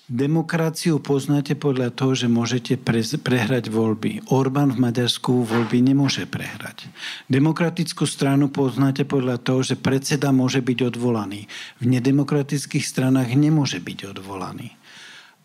[0.04, 4.28] Demokraciu poznáte podľa toho, že môžete pre, prehrať voľby.
[4.28, 6.92] Orbán v Maďarsku voľby nemôže prehrať.
[7.32, 11.48] Demokratickú stranu poznáte podľa toho, že predseda môže byť odvolaný.
[11.80, 14.76] V nedemokratických stranách nemôže byť odvolaný.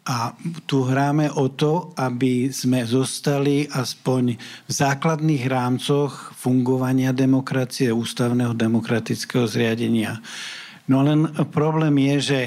[0.03, 0.35] A
[0.67, 4.35] tu hráme o to, aby sme zostali aspoň
[4.67, 10.19] v základných rámcoch fungovania demokracie, ústavného demokratického zriadenia.
[10.91, 12.39] No len problém je, že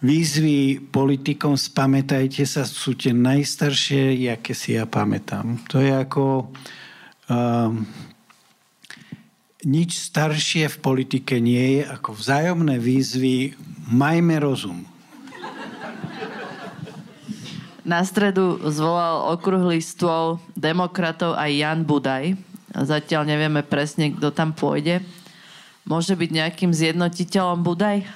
[0.00, 5.60] výzvy politikom, spamätajte sa, sú tie najstaršie, aké si ja pamätám.
[5.68, 6.50] To je ako...
[7.30, 7.86] Um,
[9.60, 13.52] nič staršie v politike nie je ako vzájomné výzvy
[13.92, 14.88] majme rozum.
[17.84, 22.40] Na stredu zvolal okrúhly stôl demokratov aj Jan Budaj.
[22.70, 25.02] Zatiaľ nevieme presne, kto tam pôjde.
[25.84, 28.06] Môže byť nejakým zjednotiteľom Budaj?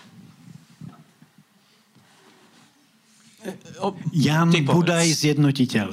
[4.13, 5.89] Jan Budaj, zjednotiteľ.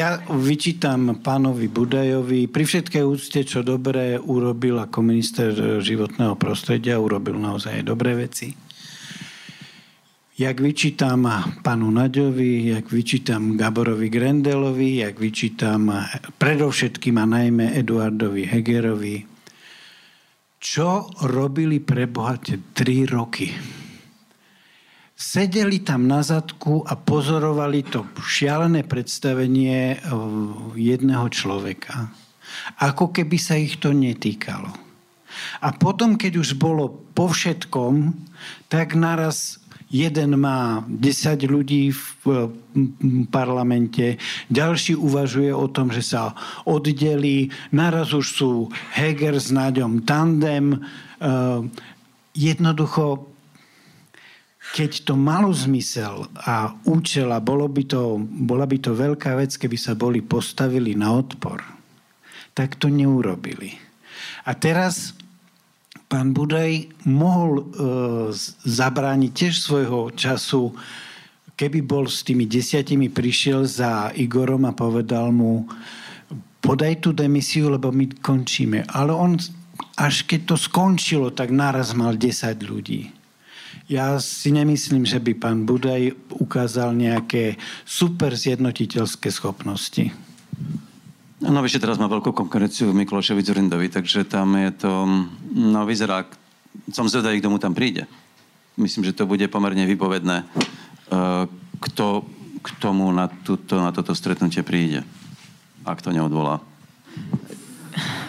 [0.00, 5.52] ja vyčítam pánovi Budajovi pri všetkej úcte, čo dobre urobil ako minister
[5.84, 8.70] životného prostredia, urobil naozaj dobré veci.
[10.40, 11.28] jak vyčítam
[11.60, 15.92] panu Naďovi, jak vyčítam Gaborovi Grendelovi, jak vyčítam
[16.40, 19.28] predovšetkým a najmä Eduardovi Hegerovi,
[20.56, 23.79] čo robili pre Boha tie tri roky.
[25.20, 30.00] Sedeli tam na zadku a pozorovali to šialené predstavenie
[30.72, 32.08] jedného človeka.
[32.80, 34.72] Ako keby sa ich to netýkalo.
[35.60, 38.16] A potom, keď už bolo po všetkom,
[38.72, 39.60] tak naraz
[39.92, 42.48] jeden má 10 ľudí v
[43.28, 44.16] parlamente,
[44.48, 46.32] ďalší uvažuje o tom, že sa
[46.64, 48.52] oddelí, naraz už sú
[48.96, 50.80] Heger s Náďom tandem.
[51.20, 51.60] Eh,
[52.32, 53.29] jednoducho,
[54.70, 59.50] keď to malo zmysel a účel a bolo by to, bola by to veľká vec,
[59.58, 61.58] keby sa boli postavili na odpor,
[62.54, 63.74] tak to neurobili.
[64.46, 65.14] A teraz
[66.06, 67.62] pán Budaj mohol e,
[68.66, 70.70] zabrániť tiež svojho času,
[71.58, 75.66] keby bol s tými desiatimi prišiel za Igorom a povedal mu,
[76.62, 78.86] podaj tú demisiu, lebo my končíme.
[78.86, 79.34] Ale on,
[79.98, 83.19] až keď to skončilo, tak naraz mal 10 ľudí.
[83.90, 90.14] Ja si nemyslím, že by pán Budaj ukázal nejaké super zjednotiteľské schopnosti.
[91.42, 94.92] No vyše teraz má veľkú konkurenciu v Miklošovi Zurindovi, takže tam je to,
[95.58, 96.22] no vyzerá,
[96.94, 98.06] som zvedavý, kto mu tam príde.
[98.78, 101.44] Myslím, že to bude pomerne vypovedné, eh,
[101.82, 102.06] kto
[102.62, 105.02] k tomu na, túto, na toto stretnutie príde,
[105.82, 106.62] ak to neodvolá.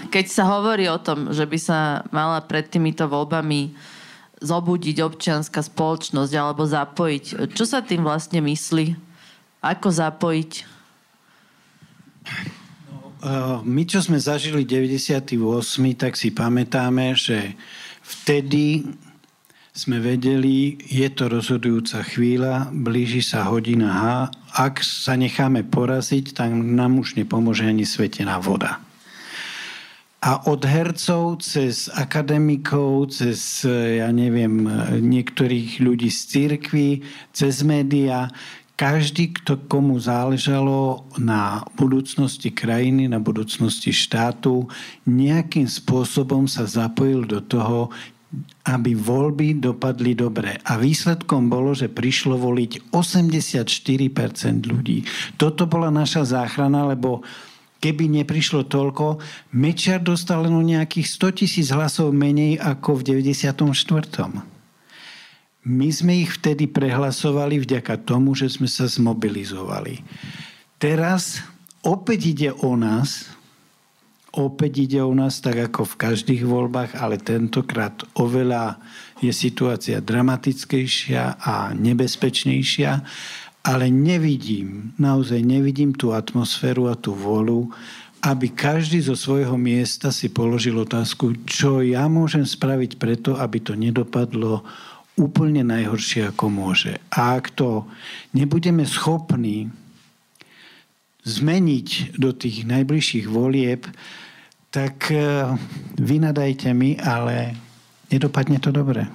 [0.10, 3.76] Keď sa hovorí o tom, že by sa mala pred týmito voľbami
[4.42, 8.98] zobudiť občianská spoločnosť alebo zapojiť, čo sa tým vlastne myslí?
[9.62, 10.82] Ako zapojiť?
[13.62, 15.38] my, čo sme zažili 98,
[15.94, 17.54] tak si pamätáme, že
[18.02, 18.90] vtedy
[19.72, 24.04] sme vedeli, je to rozhodujúca chvíľa, blíži sa hodina H.
[24.58, 28.84] Ak sa necháme poraziť, tak nám už nepomôže ani svetená voda.
[30.22, 34.70] A od hercov cez akademikov, cez, ja neviem,
[35.02, 37.02] niektorých ľudí z církvy,
[37.34, 38.30] cez média,
[38.78, 44.70] každý, kto komu záležalo na budúcnosti krajiny, na budúcnosti štátu,
[45.10, 47.90] nejakým spôsobom sa zapojil do toho,
[48.66, 50.58] aby voľby dopadli dobre.
[50.70, 55.02] A výsledkom bolo, že prišlo voliť 84% ľudí.
[55.38, 57.26] Toto bola naša záchrana, lebo
[57.82, 59.18] keby neprišlo toľko,
[59.58, 63.66] Mečiar dostal len nejakých 100 tisíc hlasov menej ako v 94.
[65.62, 70.02] My sme ich vtedy prehlasovali vďaka tomu, že sme sa zmobilizovali.
[70.82, 71.42] Teraz
[71.86, 73.30] opäť ide o nás,
[74.34, 78.82] opäť ide o nás tak ako v každých voľbách, ale tentokrát oveľa
[79.22, 82.92] je situácia dramatickejšia a nebezpečnejšia,
[83.62, 87.70] ale nevidím, naozaj nevidím tú atmosféru a tú volu,
[88.22, 93.74] aby každý zo svojho miesta si položil otázku, čo ja môžem spraviť preto, aby to
[93.74, 94.62] nedopadlo
[95.18, 97.02] úplne najhoršie, ako môže.
[97.14, 97.86] A ak to
[98.34, 99.74] nebudeme schopní
[101.22, 103.86] zmeniť do tých najbližších volieb,
[104.74, 105.46] tak e,
[106.02, 107.54] vynadajte mi, ale
[108.10, 109.06] nedopadne to dobre.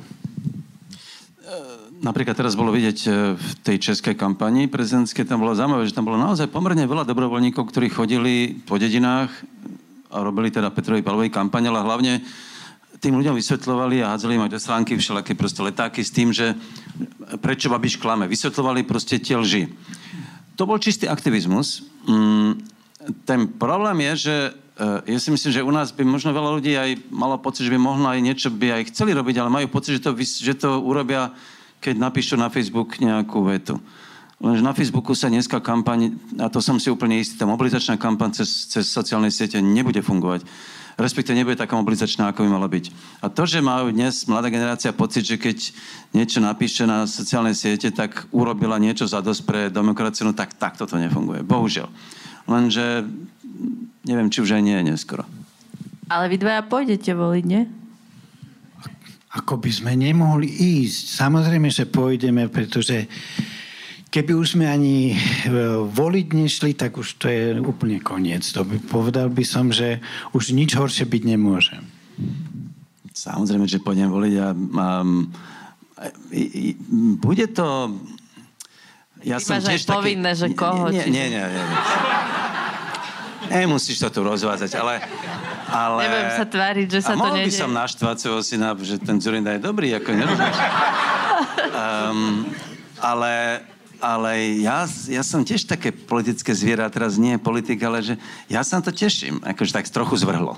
[1.96, 6.04] Napríklad teraz bolo vidieť e, v tej českej kampani prezidentskej, tam bolo zaujímavé, že tam
[6.04, 9.32] bolo naozaj pomerne veľa dobrovoľníkov, ktorí chodili po dedinách
[10.12, 12.20] a robili teda Petrovi Palovej kampaň, ale hlavne
[13.00, 16.56] tým ľuďom vysvetľovali a hádzali im aj do stránky všelaké proste letáky s tým, že
[17.40, 18.28] prečo Babiš klame.
[18.28, 19.68] Vysvetľovali proste tie lži.
[20.56, 21.84] To bol čistý aktivizmus.
[22.08, 22.60] Mm,
[23.28, 26.72] ten problém je, že eh, ja si myslím, že u nás by možno veľa ľudí
[26.76, 30.00] aj malo pocit, že by mohlo aj niečo by aj chceli robiť, ale majú pocit,
[30.00, 31.36] že to, že to urobia,
[31.80, 33.80] keď napíšu na Facebook nejakú vetu.
[34.36, 38.36] Lenže na Facebooku sa dneska kampaň, a to som si úplne istý, tá mobilizačná kampaň
[38.36, 40.44] cez, cez sociálne siete nebude fungovať
[40.96, 42.88] respektíve nebude taká mobilizačná, ako by mala byť.
[43.20, 45.56] A to, že majú dnes mladá generácia pocit, že keď
[46.16, 50.88] niečo napíše na sociálnej siete, tak urobila niečo za dosť pre demokraciu, no tak takto
[50.88, 51.44] to nefunguje.
[51.44, 51.92] Bohužiaľ.
[52.48, 53.04] Lenže
[54.08, 55.28] neviem, či už aj nie je neskoro.
[56.08, 57.68] Ale vy dvaja pôjdete voliť, nie?
[59.36, 61.12] Ako by sme nemohli ísť.
[61.20, 63.04] Samozrejme, že pôjdeme, pretože
[64.08, 65.16] keby už sme ani e,
[65.84, 68.48] voliť nešli, tak už to je úplne koniec.
[68.56, 70.00] To by, povedal by som, že
[70.32, 71.76] už nič horšie byť nemôže.
[73.12, 74.86] Samozrejme, že pôjdem voliť a, a,
[76.00, 76.04] a
[77.20, 77.92] bude to...
[79.24, 79.96] Ja Ty som tiež taký...
[79.96, 80.88] povinné, že koho?
[80.92, 81.40] Nie, nie, nie.
[81.40, 81.64] nie, nie.
[83.52, 85.00] Nemusíš to tu rozvázať, ale...
[85.70, 86.00] ale...
[86.06, 87.50] Neviem sa tváriť, že sa a to nedie.
[87.50, 90.58] by som naštvať svojho syna, že ten Zurinda je dobrý, ako nerozumieš.
[91.76, 92.48] Um,
[92.96, 93.60] Ale,
[94.00, 98.16] ale ja, ja som tiež také politické zviera, teraz nie je politik, ale že
[98.48, 100.56] ja sa to teším, akože tak trochu zvrhlo.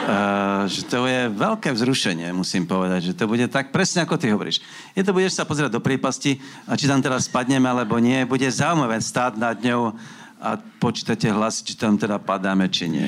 [0.00, 4.28] Uh, že to je veľké vzrušenie, musím povedať, že to bude tak presne ako ty
[4.28, 4.60] hovoríš.
[4.92, 6.36] Je to, budeš sa pozerať do prípasti
[6.68, 9.96] a či tam teraz spadneme alebo nie, bude zaujímavé stáť nad ňou
[10.40, 13.06] a počítate hlasy, či tam teda padáme, či nie.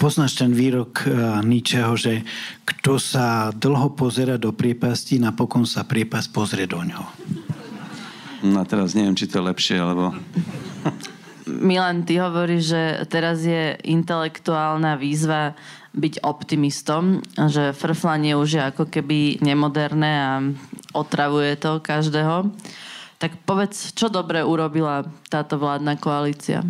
[0.00, 2.24] Poznáš ten výrok uh, Nietzscheho, že
[2.64, 7.06] kto sa dlho pozera do priepasti, napokon sa priepas pozrie do ňoho.
[8.40, 10.16] No a teraz neviem, či to je lepšie, alebo...
[11.50, 15.58] Milan, ty hovoríš, že teraz je intelektuálna výzva
[15.90, 17.18] byť optimistom,
[17.50, 20.32] že frflanie už je ako keby nemoderné a
[20.94, 22.54] otravuje to každého.
[23.20, 26.64] Tak povedz, čo dobre urobila táto vládna koalícia?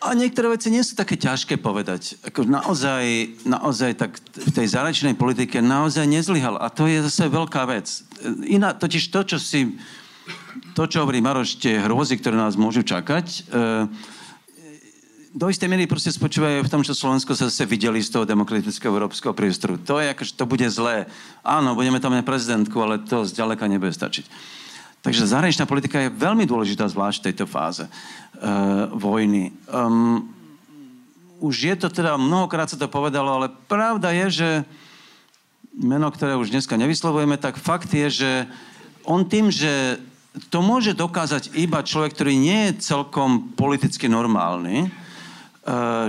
[0.00, 2.16] A niektoré veci nie sú také ťažké povedať.
[2.24, 6.56] Ako naozaj, naozaj tak v tej zahraničnej politike naozaj nezlyhal.
[6.56, 8.00] A to je zase veľká vec.
[8.48, 9.76] Iná, totiž to, čo si
[10.72, 13.40] to, čo hovorí Maroš, tie hrôzy, ktoré nás môžu čakať, e,
[15.30, 18.90] do istej miery proste spočívajú v tom, čo Slovensko sa zase videli z toho demokratického
[18.90, 19.78] európskeho priestoru.
[19.86, 21.06] To je že to bude zlé.
[21.46, 24.26] Áno, budeme tam mať prezidentku, ale to zďaleka nebude stačiť.
[25.00, 29.54] Takže zahraničná politika je veľmi dôležitá, zvlášť v tejto fáze uh, vojny.
[29.70, 30.28] Um,
[31.40, 34.48] už je to teda, mnohokrát sa to povedalo, ale pravda je, že
[35.72, 38.32] meno, ktoré už dneska nevyslovujeme, tak fakt je, že
[39.08, 39.96] on tým, že
[40.52, 44.92] to môže dokázať iba človek, ktorý nie je celkom politicky normálny,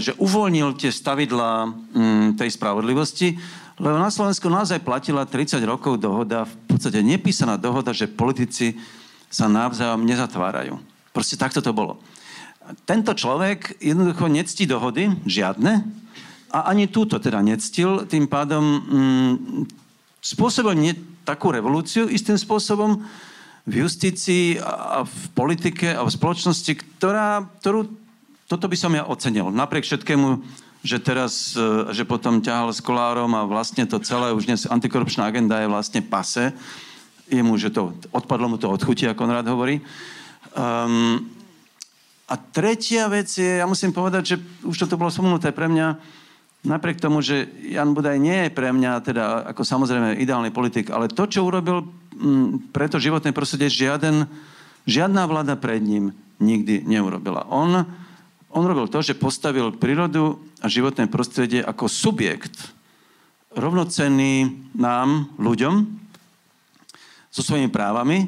[0.02, 3.38] že uvoľnil tie stavidlá mm, tej spravodlivosti,
[3.82, 8.78] lebo na Slovensku naozaj platila 30 rokov dohoda, v podstate nepísaná dohoda, že politici
[9.32, 10.78] sa navzájom nezatvárajú.
[11.12, 11.98] Proste takto to bolo.
[12.86, 15.82] Tento človek jednoducho nectí dohody, žiadne,
[16.52, 19.36] a ani túto teda nectil, tým pádom mm,
[20.20, 20.94] spôsobil nie
[21.24, 23.02] takú revolúciu istým spôsobom
[23.64, 28.01] v justícii a v politike a v spoločnosti, ktorá, ktorú
[28.52, 29.48] toto by som ja ocenil.
[29.48, 30.44] Napriek všetkému,
[30.84, 35.24] že teraz, e, že potom ťahal s kolárom a vlastne to celé, už dnes antikorupčná
[35.24, 36.52] agenda je vlastne pase.
[37.32, 39.80] Jemu, že to, odpadlo mu to od chuti, ako on rád hovorí.
[40.52, 41.32] Um,
[42.28, 44.36] a tretia vec je, ja musím povedať, že
[44.68, 45.96] už toto bolo spomenuté pre mňa,
[46.68, 51.08] napriek tomu, že Jan Budaj nie je pre mňa teda ako samozrejme ideálny politik, ale
[51.08, 51.88] to, čo urobil
[52.20, 54.28] m, pre to životné prostredie, žiaden,
[54.84, 56.12] žiadna vláda pred ním
[56.44, 57.48] nikdy neurobila.
[57.48, 57.88] On
[58.52, 62.72] on robil to, že postavil prírodu a životné prostredie ako subjekt,
[63.56, 66.00] rovnocenný nám, ľuďom,
[67.32, 68.28] so svojimi právami,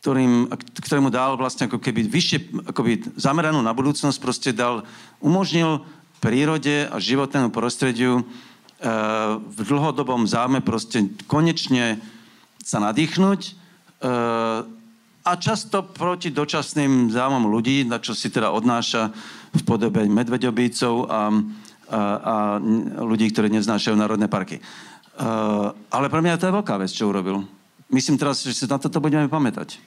[0.00, 0.48] ktorým,
[0.80, 2.38] ktorému dal vlastne ako keby vyššie,
[2.72, 4.88] akoby zameranú na budúcnosť, proste dal,
[5.20, 5.84] umožnil
[6.24, 8.22] prírode a životnému prostrediu e,
[9.36, 12.00] v dlhodobom záme proste konečne
[12.64, 13.52] sa nadýchnuť e,
[15.30, 19.14] a často proti dočasným zámom ľudí, na čo si teda odnáša
[19.54, 22.34] v podobe medveďobícov a, a, a
[23.06, 24.58] ľudí, ktorí neznášajú národné parky.
[25.14, 27.46] Uh, ale pre mňa to je veľká vec, čo urobil.
[27.90, 29.78] Myslím teraz, že si na toto budeme pamätať.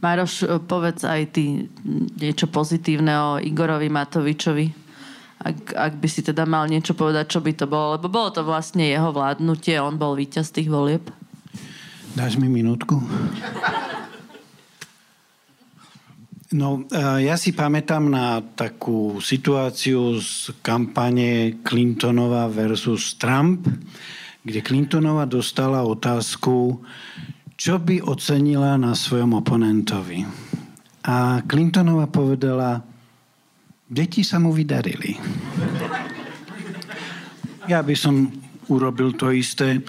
[0.00, 1.68] Maroš, povedz aj ty
[2.16, 4.66] niečo pozitívne o Igorovi Matovičovi.
[5.40, 8.00] Ak, ak by si teda mal niečo povedať, čo by to bolo.
[8.00, 11.04] Lebo bolo to vlastne jeho vládnutie, on bol víťaz tých volieb.
[12.16, 12.98] Dáš mi minútku?
[16.50, 16.82] No,
[17.22, 23.70] ja si pamätám na takú situáciu z kampane Clintonova versus Trump,
[24.42, 26.82] kde Clintonova dostala otázku,
[27.54, 30.26] čo by ocenila na svojom oponentovi.
[31.06, 32.82] A Clintonova povedala,
[33.86, 35.22] deti sa mu vydarili.
[37.70, 38.26] Ja by som
[38.66, 39.86] urobil to isté.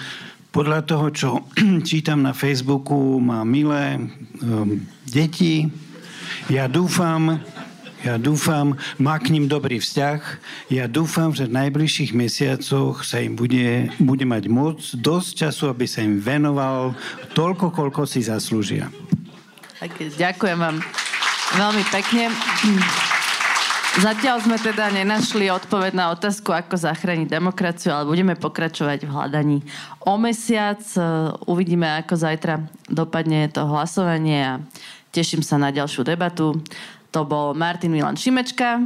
[0.54, 1.30] Podľa toho, čo
[1.90, 3.98] čítam na Facebooku, má milé
[4.46, 4.78] um,
[5.10, 5.66] deti,
[6.49, 7.40] ja dúfam,
[8.02, 10.20] ja dúfam, má k ním dobrý vzťah.
[10.74, 15.86] Ja dúfam, že v najbližších mesiacoch sa im bude, bude mať moc, dosť času, aby
[15.86, 16.98] sa im venoval
[17.38, 18.90] toľko, koľko si zaslúžia.
[19.78, 20.82] Tak, ďakujem vám
[21.58, 22.34] veľmi pekne.
[23.91, 29.58] Zatiaľ sme teda nenašli odpoveď na otázku, ako zachrániť demokraciu, ale budeme pokračovať v hľadaní
[30.08, 30.80] o mesiac.
[31.44, 34.53] Uvidíme, ako zajtra dopadne to hlasovanie a
[35.12, 36.56] Teším sa na ďalšiu debatu.
[37.12, 38.80] To bol Martin Milan Šimečka.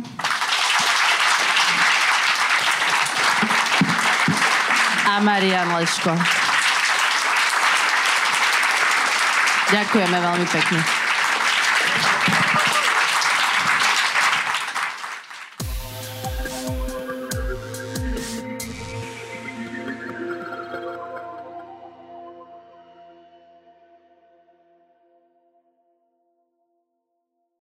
[5.05, 6.17] A Marian Leško.
[9.69, 11.04] Ďakujeme veľmi pekne.